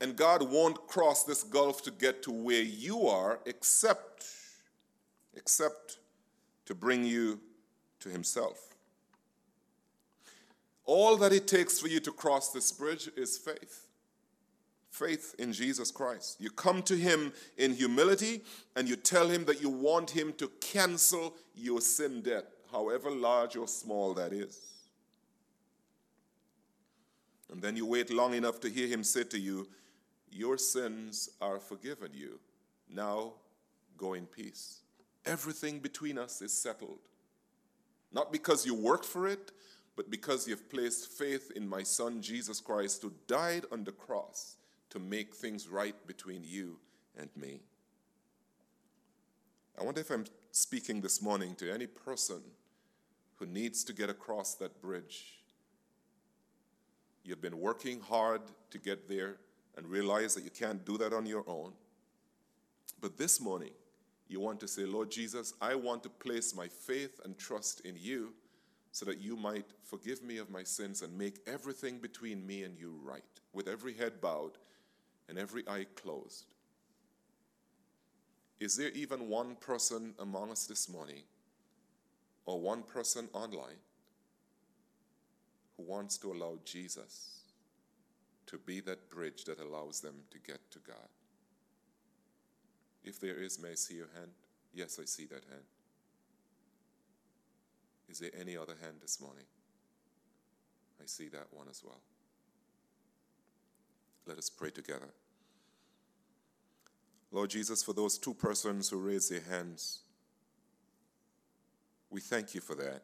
And 0.00 0.16
God 0.16 0.42
won't 0.50 0.88
cross 0.88 1.24
this 1.24 1.44
gulf 1.44 1.82
to 1.82 1.90
get 1.90 2.22
to 2.24 2.32
where 2.32 2.62
you 2.62 3.06
are 3.06 3.38
except 3.46 4.26
except 5.36 5.98
to 6.66 6.74
bring 6.74 7.04
you 7.04 7.38
to 8.00 8.08
himself. 8.08 8.74
All 10.84 11.16
that 11.18 11.32
it 11.32 11.46
takes 11.46 11.78
for 11.78 11.86
you 11.86 12.00
to 12.00 12.10
cross 12.10 12.50
this 12.50 12.72
bridge 12.72 13.08
is 13.16 13.38
faith. 13.38 13.86
Faith 14.90 15.36
in 15.38 15.52
Jesus 15.52 15.92
Christ. 15.92 16.40
You 16.40 16.50
come 16.50 16.82
to 16.82 16.96
him 16.96 17.32
in 17.56 17.74
humility 17.74 18.42
and 18.74 18.88
you 18.88 18.96
tell 18.96 19.28
him 19.28 19.44
that 19.44 19.62
you 19.62 19.68
want 19.68 20.10
him 20.10 20.32
to 20.38 20.50
cancel 20.60 21.36
your 21.54 21.80
sin 21.80 22.22
debt, 22.22 22.46
however 22.72 23.10
large 23.10 23.56
or 23.56 23.68
small 23.68 24.14
that 24.14 24.32
is. 24.32 24.79
And 27.50 27.60
then 27.60 27.76
you 27.76 27.86
wait 27.86 28.10
long 28.10 28.34
enough 28.34 28.60
to 28.60 28.70
hear 28.70 28.86
him 28.86 29.02
say 29.02 29.24
to 29.24 29.38
you, 29.38 29.68
Your 30.30 30.56
sins 30.58 31.30
are 31.40 31.58
forgiven 31.58 32.10
you. 32.14 32.38
Now 32.88 33.32
go 33.96 34.14
in 34.14 34.26
peace. 34.26 34.80
Everything 35.26 35.80
between 35.80 36.18
us 36.18 36.40
is 36.40 36.52
settled. 36.52 36.98
Not 38.12 38.32
because 38.32 38.64
you 38.64 38.74
worked 38.74 39.04
for 39.04 39.28
it, 39.28 39.52
but 39.96 40.10
because 40.10 40.48
you've 40.48 40.70
placed 40.70 41.10
faith 41.10 41.52
in 41.54 41.68
my 41.68 41.82
son 41.82 42.22
Jesus 42.22 42.60
Christ, 42.60 43.02
who 43.02 43.12
died 43.26 43.66
on 43.70 43.84
the 43.84 43.92
cross 43.92 44.56
to 44.90 44.98
make 44.98 45.34
things 45.34 45.68
right 45.68 45.94
between 46.06 46.42
you 46.44 46.76
and 47.18 47.28
me. 47.36 47.60
I 49.78 49.84
wonder 49.84 50.00
if 50.00 50.10
I'm 50.10 50.26
speaking 50.52 51.00
this 51.00 51.22
morning 51.22 51.54
to 51.56 51.72
any 51.72 51.86
person 51.86 52.40
who 53.36 53.46
needs 53.46 53.84
to 53.84 53.92
get 53.92 54.10
across 54.10 54.54
that 54.54 54.80
bridge. 54.82 55.39
You've 57.22 57.42
been 57.42 57.58
working 57.58 58.00
hard 58.00 58.42
to 58.70 58.78
get 58.78 59.08
there 59.08 59.36
and 59.76 59.86
realize 59.86 60.34
that 60.34 60.44
you 60.44 60.50
can't 60.50 60.84
do 60.84 60.98
that 60.98 61.12
on 61.12 61.26
your 61.26 61.44
own. 61.46 61.72
But 63.00 63.18
this 63.18 63.40
morning, 63.40 63.72
you 64.28 64.40
want 64.40 64.60
to 64.60 64.68
say, 64.68 64.84
Lord 64.84 65.10
Jesus, 65.10 65.54
I 65.60 65.74
want 65.74 66.02
to 66.04 66.08
place 66.08 66.54
my 66.54 66.68
faith 66.68 67.20
and 67.24 67.36
trust 67.36 67.80
in 67.80 67.96
you 67.98 68.32
so 68.92 69.04
that 69.06 69.20
you 69.20 69.36
might 69.36 69.66
forgive 69.84 70.22
me 70.22 70.38
of 70.38 70.50
my 70.50 70.62
sins 70.62 71.02
and 71.02 71.16
make 71.16 71.38
everything 71.46 71.98
between 71.98 72.46
me 72.46 72.64
and 72.64 72.78
you 72.78 72.98
right, 73.02 73.22
with 73.52 73.68
every 73.68 73.94
head 73.94 74.20
bowed 74.20 74.52
and 75.28 75.38
every 75.38 75.66
eye 75.68 75.86
closed. 75.94 76.46
Is 78.58 78.76
there 78.76 78.90
even 78.90 79.28
one 79.28 79.56
person 79.56 80.14
among 80.18 80.50
us 80.50 80.66
this 80.66 80.88
morning, 80.88 81.22
or 82.46 82.60
one 82.60 82.82
person 82.82 83.28
online, 83.32 83.78
wants 85.80 86.18
to 86.18 86.32
allow 86.32 86.58
Jesus 86.64 87.40
to 88.46 88.58
be 88.58 88.80
that 88.80 89.10
bridge 89.10 89.44
that 89.44 89.60
allows 89.60 90.00
them 90.00 90.14
to 90.30 90.38
get 90.38 90.58
to 90.72 90.78
God? 90.80 91.08
If 93.04 93.20
there 93.20 93.36
is, 93.36 93.60
may 93.60 93.70
I 93.70 93.74
see 93.74 93.94
your 93.94 94.10
hand? 94.14 94.30
Yes, 94.74 94.98
I 95.00 95.04
see 95.04 95.24
that 95.26 95.44
hand. 95.48 95.64
Is 98.08 98.18
there 98.18 98.30
any 98.38 98.56
other 98.56 98.74
hand 98.82 98.96
this 99.00 99.20
morning? 99.20 99.44
I 101.00 101.06
see 101.06 101.28
that 101.28 101.46
one 101.52 101.66
as 101.70 101.82
well. 101.84 102.00
Let 104.26 104.38
us 104.38 104.50
pray 104.50 104.70
together. 104.70 105.08
Lord 107.32 107.50
Jesus, 107.50 107.82
for 107.82 107.92
those 107.92 108.18
two 108.18 108.34
persons 108.34 108.88
who 108.88 108.98
raised 108.98 109.30
their 109.30 109.40
hands, 109.40 110.00
we 112.10 112.20
thank 112.20 112.54
you 112.54 112.60
for 112.60 112.74
that. 112.74 113.02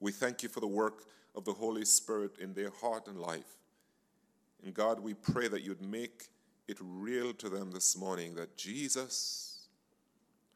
We 0.00 0.10
thank 0.10 0.42
you 0.42 0.48
for 0.48 0.60
the 0.60 0.66
work 0.66 1.04
of 1.34 1.44
the 1.44 1.52
Holy 1.52 1.84
Spirit 1.84 2.38
in 2.38 2.54
their 2.54 2.70
heart 2.70 3.08
and 3.08 3.18
life. 3.18 3.58
And 4.64 4.72
God, 4.72 5.00
we 5.00 5.14
pray 5.14 5.48
that 5.48 5.62
you'd 5.62 5.82
make 5.82 6.28
it 6.68 6.78
real 6.80 7.32
to 7.34 7.48
them 7.48 7.70
this 7.70 7.96
morning 7.96 8.34
that 8.36 8.56
Jesus, 8.56 9.66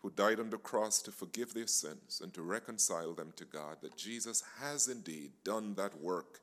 who 0.01 0.11
died 0.11 0.41
on 0.41 0.51
the 0.51 0.57
cross 0.59 1.03
to 1.03 1.11
forgive 1.11 1.53
their 1.53 1.67
sins 1.67 2.21
and 2.23 2.33
to 2.33 2.43
reconcile 2.43 3.13
them 3.13 3.33
to 3.37 3.45
God, 3.45 3.77
that 3.83 3.97
Jesus 3.97 4.43
has 4.61 4.89
indeed 4.89 5.33
done 5.45 5.75
that 5.75 6.01
work 6.01 6.41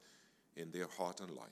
in 0.55 0.71
their 0.71 0.87
heart 0.87 1.21
and 1.21 1.31
life. 1.31 1.47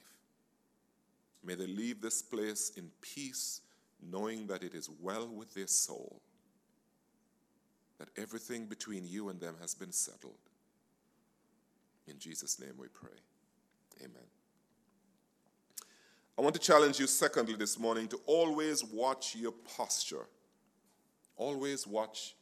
May 1.43 1.55
they 1.55 1.67
leave 1.67 2.01
this 2.01 2.21
place 2.21 2.71
in 2.77 2.89
peace, 3.01 3.61
knowing 4.01 4.47
that 4.47 4.63
it 4.63 4.73
is 4.73 4.89
well 5.01 5.27
with 5.27 5.53
their 5.53 5.67
soul, 5.67 6.21
that 7.97 8.09
everything 8.17 8.65
between 8.65 9.05
you 9.05 9.29
and 9.29 9.39
them 9.39 9.55
has 9.59 9.73
been 9.73 9.91
settled. 9.91 10.37
In 12.07 12.19
Jesus' 12.19 12.59
name 12.59 12.73
we 12.77 12.87
pray. 12.87 13.11
Amen. 13.99 14.27
I 16.37 16.41
want 16.41 16.55
to 16.55 16.61
challenge 16.61 16.99
you, 16.99 17.07
secondly, 17.07 17.55
this 17.55 17.77
morning 17.77 18.07
to 18.07 18.19
always 18.25 18.83
watch 18.83 19.35
your 19.35 19.51
posture. 19.51 20.25
Always 21.37 21.85
watch 21.85 22.35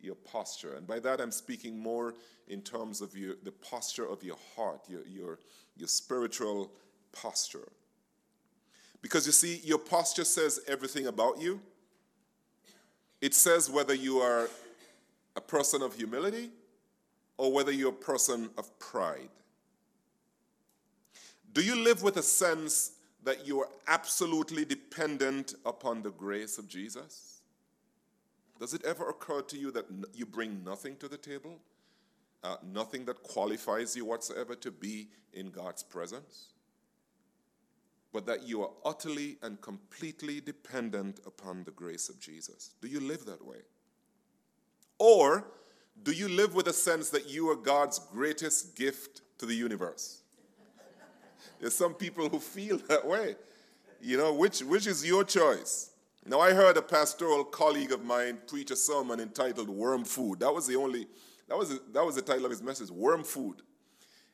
your 0.00 0.14
posture. 0.14 0.74
And 0.74 0.86
by 0.86 0.98
that, 1.00 1.20
I'm 1.20 1.30
speaking 1.30 1.78
more 1.78 2.14
in 2.48 2.62
terms 2.62 3.00
of 3.00 3.16
your, 3.16 3.34
the 3.42 3.52
posture 3.52 4.06
of 4.06 4.22
your 4.22 4.36
heart, 4.56 4.80
your, 4.88 5.06
your, 5.06 5.38
your 5.76 5.88
spiritual 5.88 6.70
posture. 7.12 7.68
Because 9.02 9.26
you 9.26 9.32
see, 9.32 9.60
your 9.62 9.78
posture 9.78 10.24
says 10.24 10.60
everything 10.66 11.06
about 11.06 11.40
you. 11.40 11.60
It 13.20 13.34
says 13.34 13.70
whether 13.70 13.94
you 13.94 14.18
are 14.18 14.48
a 15.36 15.40
person 15.40 15.82
of 15.82 15.94
humility 15.94 16.50
or 17.36 17.52
whether 17.52 17.72
you're 17.72 17.90
a 17.90 17.92
person 17.92 18.50
of 18.56 18.78
pride. 18.78 19.28
Do 21.52 21.62
you 21.62 21.76
live 21.76 22.02
with 22.02 22.16
a 22.16 22.22
sense 22.22 22.92
that 23.22 23.46
you 23.46 23.60
are 23.60 23.68
absolutely 23.86 24.64
dependent 24.64 25.54
upon 25.64 26.02
the 26.02 26.10
grace 26.10 26.58
of 26.58 26.68
Jesus? 26.68 27.40
Does 28.60 28.74
it 28.74 28.84
ever 28.84 29.08
occur 29.08 29.40
to 29.42 29.58
you 29.58 29.70
that 29.72 29.86
you 30.14 30.26
bring 30.26 30.62
nothing 30.64 30.96
to 30.96 31.08
the 31.08 31.16
table? 31.16 31.58
Uh, 32.42 32.56
nothing 32.72 33.04
that 33.06 33.22
qualifies 33.22 33.96
you 33.96 34.04
whatsoever 34.04 34.54
to 34.54 34.70
be 34.70 35.08
in 35.32 35.50
God's 35.50 35.82
presence? 35.82 36.48
But 38.12 38.26
that 38.26 38.46
you 38.46 38.62
are 38.62 38.70
utterly 38.84 39.38
and 39.42 39.60
completely 39.60 40.40
dependent 40.40 41.20
upon 41.26 41.64
the 41.64 41.72
grace 41.72 42.08
of 42.08 42.20
Jesus. 42.20 42.74
Do 42.80 42.88
you 42.88 43.00
live 43.00 43.24
that 43.26 43.44
way? 43.44 43.58
Or 44.98 45.46
do 46.02 46.12
you 46.12 46.28
live 46.28 46.54
with 46.54 46.68
a 46.68 46.72
sense 46.72 47.10
that 47.10 47.28
you 47.28 47.48
are 47.50 47.56
God's 47.56 47.98
greatest 47.98 48.76
gift 48.76 49.22
to 49.38 49.46
the 49.46 49.54
universe? 49.54 50.20
There's 51.60 51.74
some 51.74 51.94
people 51.94 52.28
who 52.28 52.38
feel 52.38 52.78
that 52.88 53.06
way. 53.06 53.36
You 54.00 54.18
know, 54.18 54.34
which, 54.34 54.60
which 54.60 54.86
is 54.86 55.06
your 55.06 55.24
choice? 55.24 55.90
Now, 56.26 56.40
I 56.40 56.52
heard 56.52 56.76
a 56.76 56.82
pastoral 56.82 57.44
colleague 57.44 57.92
of 57.92 58.04
mine 58.04 58.38
preach 58.46 58.70
a 58.70 58.76
sermon 58.76 59.20
entitled 59.20 59.68
Worm 59.68 60.04
Food. 60.04 60.40
That 60.40 60.52
was 60.52 60.66
the 60.66 60.76
only, 60.76 61.06
that 61.48 61.56
was 61.56 61.70
the, 61.70 61.80
that 61.92 62.04
was 62.04 62.16
the 62.16 62.22
title 62.22 62.44
of 62.44 62.50
his 62.50 62.62
message, 62.62 62.90
Worm 62.90 63.24
Food. 63.24 63.62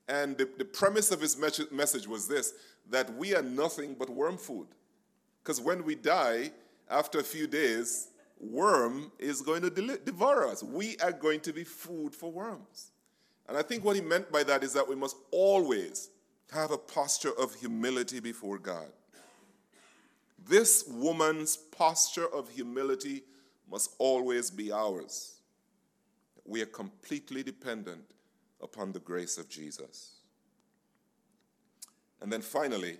And 0.08 0.36
the, 0.36 0.48
the 0.58 0.64
premise 0.64 1.12
of 1.12 1.20
his 1.20 1.38
message 1.70 2.08
was 2.08 2.26
this 2.26 2.52
that 2.90 3.14
we 3.14 3.34
are 3.36 3.42
nothing 3.42 3.94
but 3.96 4.10
worm 4.10 4.36
food. 4.36 4.66
Because 5.42 5.60
when 5.60 5.84
we 5.84 5.94
die, 5.94 6.50
after 6.90 7.20
a 7.20 7.22
few 7.22 7.46
days, 7.46 8.08
worm 8.40 9.12
is 9.18 9.42
going 9.42 9.62
to 9.62 9.70
devour 9.70 10.48
us. 10.48 10.62
We 10.62 10.96
are 10.98 11.12
going 11.12 11.40
to 11.40 11.52
be 11.52 11.64
food 11.64 12.14
for 12.14 12.32
worms. 12.32 12.90
And 13.48 13.56
I 13.56 13.62
think 13.62 13.84
what 13.84 13.96
he 13.96 14.02
meant 14.02 14.30
by 14.32 14.42
that 14.44 14.64
is 14.64 14.72
that 14.72 14.88
we 14.88 14.94
must 14.94 15.16
always 15.30 16.10
have 16.52 16.70
a 16.70 16.78
posture 16.78 17.32
of 17.38 17.54
humility 17.54 18.20
before 18.20 18.58
God. 18.58 18.88
This 20.48 20.84
woman's 20.88 21.56
posture 21.56 22.26
of 22.26 22.48
humility 22.48 23.22
must 23.70 23.94
always 23.98 24.50
be 24.50 24.72
ours. 24.72 25.36
We 26.44 26.62
are 26.62 26.66
completely 26.66 27.42
dependent 27.42 28.04
upon 28.60 28.92
the 28.92 29.00
grace 29.00 29.38
of 29.38 29.48
Jesus. 29.48 30.12
And 32.20 32.32
then 32.32 32.42
finally, 32.42 32.98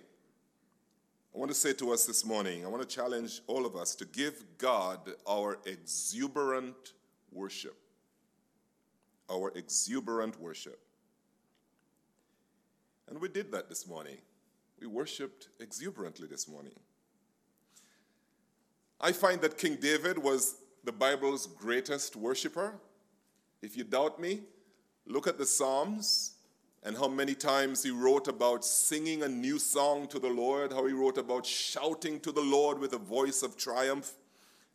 I 1.33 1.37
want 1.37 1.49
to 1.49 1.55
say 1.55 1.71
to 1.73 1.93
us 1.93 2.05
this 2.05 2.25
morning, 2.25 2.65
I 2.65 2.67
want 2.67 2.87
to 2.87 2.95
challenge 2.95 3.41
all 3.47 3.65
of 3.65 3.77
us 3.77 3.95
to 3.95 4.05
give 4.05 4.43
God 4.57 4.99
our 5.25 5.59
exuberant 5.65 6.93
worship. 7.31 7.77
Our 9.31 9.51
exuberant 9.55 10.39
worship. 10.41 10.79
And 13.07 13.19
we 13.19 13.29
did 13.29 13.49
that 13.53 13.69
this 13.69 13.87
morning. 13.87 14.17
We 14.79 14.87
worshiped 14.87 15.47
exuberantly 15.61 16.27
this 16.27 16.49
morning. 16.49 16.73
I 18.99 19.13
find 19.13 19.39
that 19.41 19.57
King 19.57 19.77
David 19.77 20.17
was 20.17 20.55
the 20.83 20.91
Bible's 20.91 21.47
greatest 21.47 22.17
worshiper. 22.17 22.75
If 23.61 23.77
you 23.77 23.85
doubt 23.85 24.19
me, 24.19 24.41
look 25.05 25.27
at 25.27 25.37
the 25.37 25.45
Psalms 25.45 26.30
and 26.83 26.97
how 26.97 27.07
many 27.07 27.35
times 27.35 27.83
he 27.83 27.91
wrote 27.91 28.27
about 28.27 28.65
singing 28.65 29.23
a 29.23 29.27
new 29.27 29.59
song 29.59 30.07
to 30.07 30.19
the 30.19 30.29
Lord, 30.29 30.71
how 30.71 30.85
he 30.87 30.93
wrote 30.93 31.17
about 31.17 31.45
shouting 31.45 32.19
to 32.21 32.31
the 32.31 32.41
Lord 32.41 32.79
with 32.79 32.93
a 32.93 32.97
voice 32.97 33.43
of 33.43 33.55
triumph, 33.55 34.13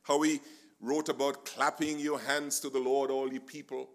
how 0.02 0.22
he 0.22 0.40
wrote 0.80 1.08
about 1.08 1.44
clapping 1.44 1.98
your 1.98 2.20
hands 2.20 2.60
to 2.60 2.70
the 2.70 2.78
Lord, 2.78 3.10
all 3.10 3.32
you 3.32 3.40
people. 3.40 3.88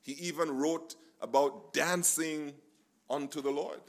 He 0.00 0.12
even 0.14 0.58
wrote 0.58 0.96
about 1.20 1.72
dancing 1.72 2.54
unto 3.08 3.40
the 3.40 3.50
Lord. 3.50 3.80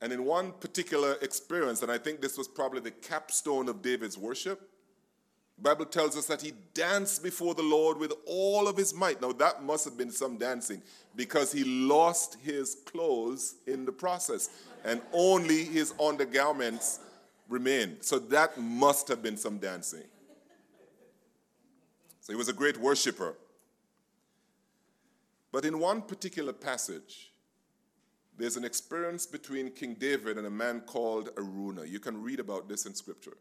And 0.00 0.12
in 0.12 0.24
one 0.24 0.52
particular 0.52 1.16
experience, 1.20 1.82
and 1.82 1.92
I 1.92 1.98
think 1.98 2.22
this 2.22 2.38
was 2.38 2.48
probably 2.48 2.80
the 2.80 2.90
capstone 2.90 3.68
of 3.68 3.82
David's 3.82 4.16
worship, 4.16 4.69
Bible 5.62 5.84
tells 5.84 6.16
us 6.16 6.26
that 6.26 6.40
he 6.40 6.52
danced 6.72 7.22
before 7.22 7.54
the 7.54 7.62
Lord 7.62 7.98
with 7.98 8.14
all 8.26 8.66
of 8.66 8.76
his 8.76 8.94
might. 8.94 9.20
Now 9.20 9.32
that 9.32 9.62
must 9.62 9.84
have 9.84 9.96
been 9.96 10.10
some 10.10 10.38
dancing 10.38 10.80
because 11.16 11.52
he 11.52 11.64
lost 11.64 12.38
his 12.42 12.76
clothes 12.86 13.56
in 13.66 13.84
the 13.84 13.92
process 13.92 14.48
and 14.84 15.02
only 15.12 15.64
his 15.64 15.92
undergarments 16.00 17.00
remained. 17.48 17.98
So 18.00 18.18
that 18.18 18.58
must 18.58 19.08
have 19.08 19.22
been 19.22 19.36
some 19.36 19.58
dancing. 19.58 20.04
So 22.20 22.32
he 22.32 22.36
was 22.36 22.48
a 22.48 22.54
great 22.54 22.78
worshiper. 22.78 23.34
But 25.52 25.64
in 25.64 25.78
one 25.78 26.00
particular 26.00 26.52
passage, 26.52 27.32
there's 28.38 28.56
an 28.56 28.64
experience 28.64 29.26
between 29.26 29.72
King 29.72 29.94
David 29.94 30.38
and 30.38 30.46
a 30.46 30.50
man 30.50 30.80
called 30.80 31.34
Araunah. 31.36 31.86
You 31.86 31.98
can 31.98 32.22
read 32.22 32.40
about 32.40 32.68
this 32.68 32.86
in 32.86 32.94
scripture. 32.94 33.36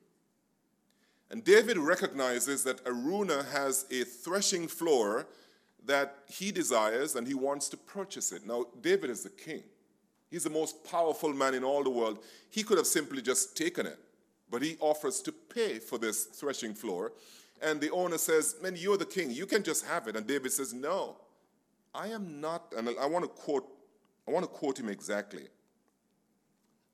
And 1.32 1.44
David 1.44 1.78
recognizes 1.78 2.63
that 2.63 2.84
Araunah 2.86 3.46
has 3.52 3.86
a 3.92 4.04
threshing 4.04 4.68
floor 4.68 5.28
that 5.86 6.15
he 6.28 6.52
desires 6.52 7.15
and 7.15 7.28
he 7.28 7.34
wants 7.34 7.70
to 7.70 7.78
purchase 7.78 8.32
it. 8.32 8.46
Now, 8.46 8.65
David 8.82 9.10
is 9.10 9.24
the 9.24 9.30
king. 9.30 9.63
He's 10.30 10.44
the 10.44 10.50
most 10.50 10.84
powerful 10.84 11.34
man 11.34 11.54
in 11.54 11.63
all 11.63 11.84
the 11.84 11.89
world. 11.89 12.20
He 12.50 12.63
could 12.63 12.78
have 12.78 12.88
simply 12.88 13.22
just 13.22 13.58
taken 13.58 13.86
it, 13.86 14.00
but 14.50 14.62
he 14.62 14.78
offers 14.80 15.22
to 15.22 15.32
pay 15.32 15.80
for 15.80 15.98
this 15.98 16.26
threshing 16.26 16.74
floor. 16.74 17.13
And 17.62 17.82
the 17.82 17.89
owner 17.89 18.18
says, 18.18 18.56
Man, 18.62 18.76
you're 18.76 18.98
the 18.98 19.06
king. 19.06 19.32
You 19.32 19.46
can 19.46 19.63
just 19.63 19.86
have 19.86 20.08
it. 20.08 20.15
And 20.15 20.26
David 20.26 20.52
says, 20.52 20.74
No, 20.74 21.18
I 21.94 22.08
am 22.08 22.39
not. 22.39 22.74
And 22.78 22.89
I 23.00 23.06
want 23.06 23.26
to 23.26 23.30
quote, 23.30 23.68
I 24.28 24.32
want 24.32 24.46
to 24.46 24.52
quote 24.52 24.80
him 24.80 24.89
exactly. 24.89 25.48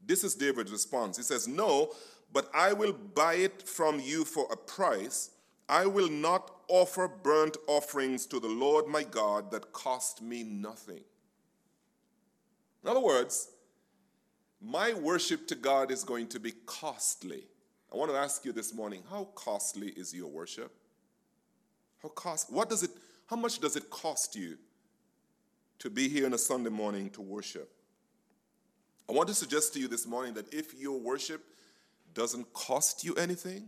This 0.06 0.24
is 0.24 0.36
David's 0.36 0.71
response. 0.71 1.17
He 1.17 1.24
says, 1.24 1.48
No, 1.48 1.91
but 2.32 2.50
I 2.54 2.74
will 2.74 2.94
buy 2.94 3.36
it 3.36 3.62
from 3.62 4.00
you 4.00 4.26
for 4.26 4.48
a 4.52 4.58
price. 4.58 5.32
I 5.68 5.86
will 5.86 6.10
not 6.10 6.52
offer 6.68 7.08
burnt 7.08 7.58
offerings 7.68 8.26
to 8.28 8.40
the 8.40 8.48
Lord 8.48 8.88
my 8.88 9.04
God 9.04 9.52
that 9.52 9.72
cost 9.72 10.22
me 10.22 10.44
nothing. 10.44 11.04
In 12.84 12.90
other 12.90 13.00
words, 13.00 13.50
my 14.62 14.94
worship 14.94 15.48
to 15.48 15.56
God 15.56 15.92
is 15.92 16.04
going 16.04 16.28
to 16.28 16.40
be 16.40 16.54
costly. 16.66 17.44
I 17.94 17.98
want 17.98 18.12
to 18.12 18.18
ask 18.18 18.46
you 18.46 18.52
this 18.52 18.74
morning, 18.74 19.04
how 19.10 19.26
costly 19.36 19.90
is 19.90 20.14
your 20.14 20.28
worship? 20.30 20.72
How 22.02 22.10
cost 22.10 22.52
what 22.52 22.70
does 22.70 22.84
it 22.84 22.92
how 23.28 23.36
much 23.36 23.60
does 23.60 23.76
it 23.76 23.90
cost 23.90 24.36
you 24.36 24.58
to 25.80 25.90
be 25.90 26.08
here 26.08 26.28
on 26.28 26.34
a 26.34 26.38
Sunday 26.38 26.70
morning 26.70 27.10
to 27.12 27.22
worship? 27.22 27.72
I 29.10 29.14
want 29.14 29.28
to 29.30 29.34
suggest 29.34 29.74
to 29.74 29.80
you 29.80 29.88
this 29.88 30.06
morning 30.06 30.34
that 30.36 30.54
if 30.54 30.74
your 30.76 31.00
worship 31.00 31.44
doesn't 32.15 32.51
cost 32.54 33.04
you 33.04 33.13
anything, 33.15 33.67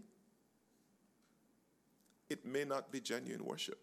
it 2.29 2.45
may 2.45 2.63
not 2.63 2.91
be 2.91 2.99
genuine 2.99 3.45
worship. 3.45 3.77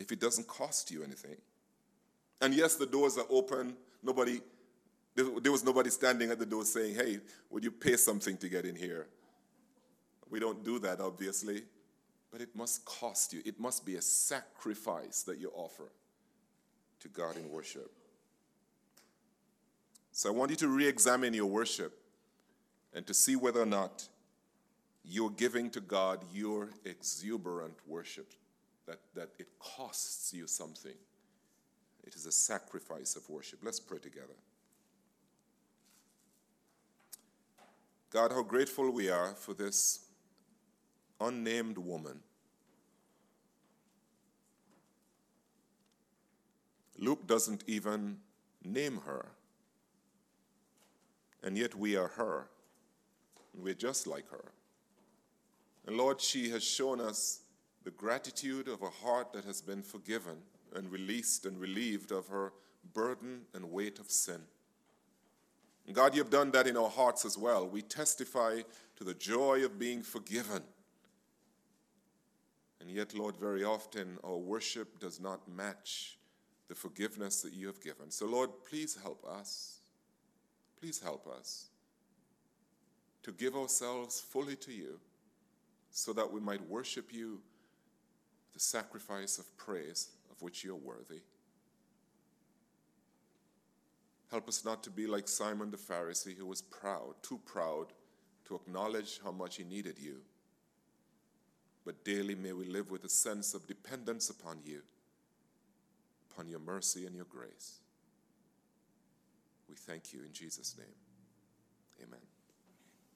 If 0.00 0.10
it 0.10 0.18
doesn't 0.18 0.48
cost 0.48 0.90
you 0.90 1.04
anything. 1.04 1.36
And 2.40 2.54
yes, 2.54 2.74
the 2.76 2.86
doors 2.86 3.18
are 3.18 3.26
open. 3.28 3.76
Nobody, 4.02 4.40
there 5.14 5.52
was 5.52 5.62
nobody 5.62 5.90
standing 5.90 6.30
at 6.30 6.38
the 6.38 6.46
door 6.46 6.64
saying, 6.64 6.94
hey, 6.94 7.20
would 7.50 7.62
you 7.62 7.70
pay 7.70 7.96
something 7.96 8.36
to 8.38 8.48
get 8.48 8.64
in 8.64 8.74
here? 8.74 9.06
We 10.30 10.40
don't 10.40 10.64
do 10.64 10.78
that, 10.80 11.00
obviously. 11.00 11.62
But 12.32 12.40
it 12.40 12.54
must 12.54 12.84
cost 12.84 13.32
you. 13.34 13.42
It 13.44 13.60
must 13.60 13.84
be 13.84 13.96
a 13.96 14.02
sacrifice 14.02 15.22
that 15.24 15.38
you 15.38 15.50
offer 15.54 15.90
to 17.00 17.08
God 17.08 17.36
in 17.36 17.50
worship. 17.50 17.90
So 20.12 20.30
I 20.30 20.32
want 20.32 20.50
you 20.50 20.56
to 20.58 20.68
re 20.68 20.86
examine 20.86 21.34
your 21.34 21.46
worship 21.46 21.99
and 22.94 23.06
to 23.06 23.14
see 23.14 23.36
whether 23.36 23.60
or 23.60 23.66
not 23.66 24.08
you're 25.04 25.30
giving 25.30 25.70
to 25.70 25.80
God 25.80 26.24
your 26.32 26.70
exuberant 26.84 27.74
worship, 27.86 28.32
that, 28.86 28.98
that 29.14 29.30
it 29.38 29.48
costs 29.58 30.32
you 30.34 30.46
something. 30.46 30.94
It 32.04 32.14
is 32.14 32.26
a 32.26 32.32
sacrifice 32.32 33.16
of 33.16 33.28
worship. 33.28 33.60
Let's 33.62 33.80
pray 33.80 33.98
together. 33.98 34.34
God, 38.10 38.32
how 38.32 38.42
grateful 38.42 38.90
we 38.90 39.08
are 39.08 39.34
for 39.34 39.54
this 39.54 40.00
unnamed 41.20 41.78
woman. 41.78 42.20
Luke 46.98 47.26
doesn't 47.26 47.64
even 47.66 48.18
name 48.64 49.00
her, 49.06 49.26
and 51.42 51.56
yet 51.56 51.74
we 51.74 51.96
are 51.96 52.08
her. 52.08 52.48
We're 53.54 53.74
just 53.74 54.06
like 54.06 54.28
her. 54.30 54.52
And 55.86 55.96
Lord, 55.96 56.20
she 56.20 56.50
has 56.50 56.62
shown 56.62 57.00
us 57.00 57.40
the 57.84 57.90
gratitude 57.90 58.68
of 58.68 58.82
a 58.82 58.90
heart 58.90 59.32
that 59.32 59.44
has 59.44 59.60
been 59.60 59.82
forgiven 59.82 60.36
and 60.74 60.90
released 60.92 61.46
and 61.46 61.58
relieved 61.58 62.12
of 62.12 62.28
her 62.28 62.52
burden 62.92 63.42
and 63.54 63.70
weight 63.70 63.98
of 63.98 64.10
sin. 64.10 64.40
And 65.86 65.94
God, 65.94 66.14
you've 66.14 66.30
done 66.30 66.50
that 66.52 66.66
in 66.66 66.76
our 66.76 66.90
hearts 66.90 67.24
as 67.24 67.36
well. 67.36 67.66
We 67.66 67.82
testify 67.82 68.60
to 68.96 69.04
the 69.04 69.14
joy 69.14 69.64
of 69.64 69.78
being 69.78 70.02
forgiven. 70.02 70.62
And 72.80 72.90
yet, 72.90 73.14
Lord, 73.14 73.36
very 73.36 73.64
often 73.64 74.18
our 74.22 74.36
worship 74.36 75.00
does 75.00 75.20
not 75.20 75.48
match 75.48 76.18
the 76.68 76.74
forgiveness 76.74 77.42
that 77.42 77.52
you 77.52 77.66
have 77.66 77.80
given. 77.82 78.10
So, 78.10 78.26
Lord, 78.26 78.50
please 78.68 78.96
help 79.02 79.24
us. 79.24 79.78
Please 80.78 81.00
help 81.00 81.26
us 81.26 81.69
to 83.22 83.32
give 83.32 83.54
ourselves 83.54 84.20
fully 84.20 84.56
to 84.56 84.72
you 84.72 84.98
so 85.90 86.12
that 86.12 86.30
we 86.30 86.40
might 86.40 86.66
worship 86.68 87.12
you 87.12 87.40
the 88.52 88.60
sacrifice 88.60 89.38
of 89.38 89.56
praise 89.56 90.08
of 90.30 90.40
which 90.42 90.64
you're 90.64 90.74
worthy. 90.74 91.20
Help 94.30 94.48
us 94.48 94.64
not 94.64 94.82
to 94.84 94.90
be 94.90 95.06
like 95.06 95.26
Simon 95.26 95.70
the 95.70 95.76
Pharisee, 95.76 96.36
who 96.36 96.46
was 96.46 96.62
proud, 96.62 97.14
too 97.22 97.40
proud 97.44 97.86
to 98.46 98.54
acknowledge 98.54 99.20
how 99.24 99.32
much 99.32 99.56
he 99.56 99.64
needed 99.64 99.98
you. 99.98 100.18
But 101.84 102.04
daily 102.04 102.36
may 102.36 102.52
we 102.52 102.64
live 102.66 102.90
with 102.90 103.04
a 103.04 103.08
sense 103.08 103.54
of 103.54 103.66
dependence 103.66 104.30
upon 104.30 104.58
you, 104.64 104.82
upon 106.30 106.48
your 106.48 106.60
mercy 106.60 107.06
and 107.06 107.16
your 107.16 107.24
grace. 107.24 107.80
We 109.68 109.76
thank 109.76 110.12
you 110.12 110.20
in 110.24 110.32
Jesus' 110.32 110.76
name. 110.76 112.06
Amen. 112.06 112.29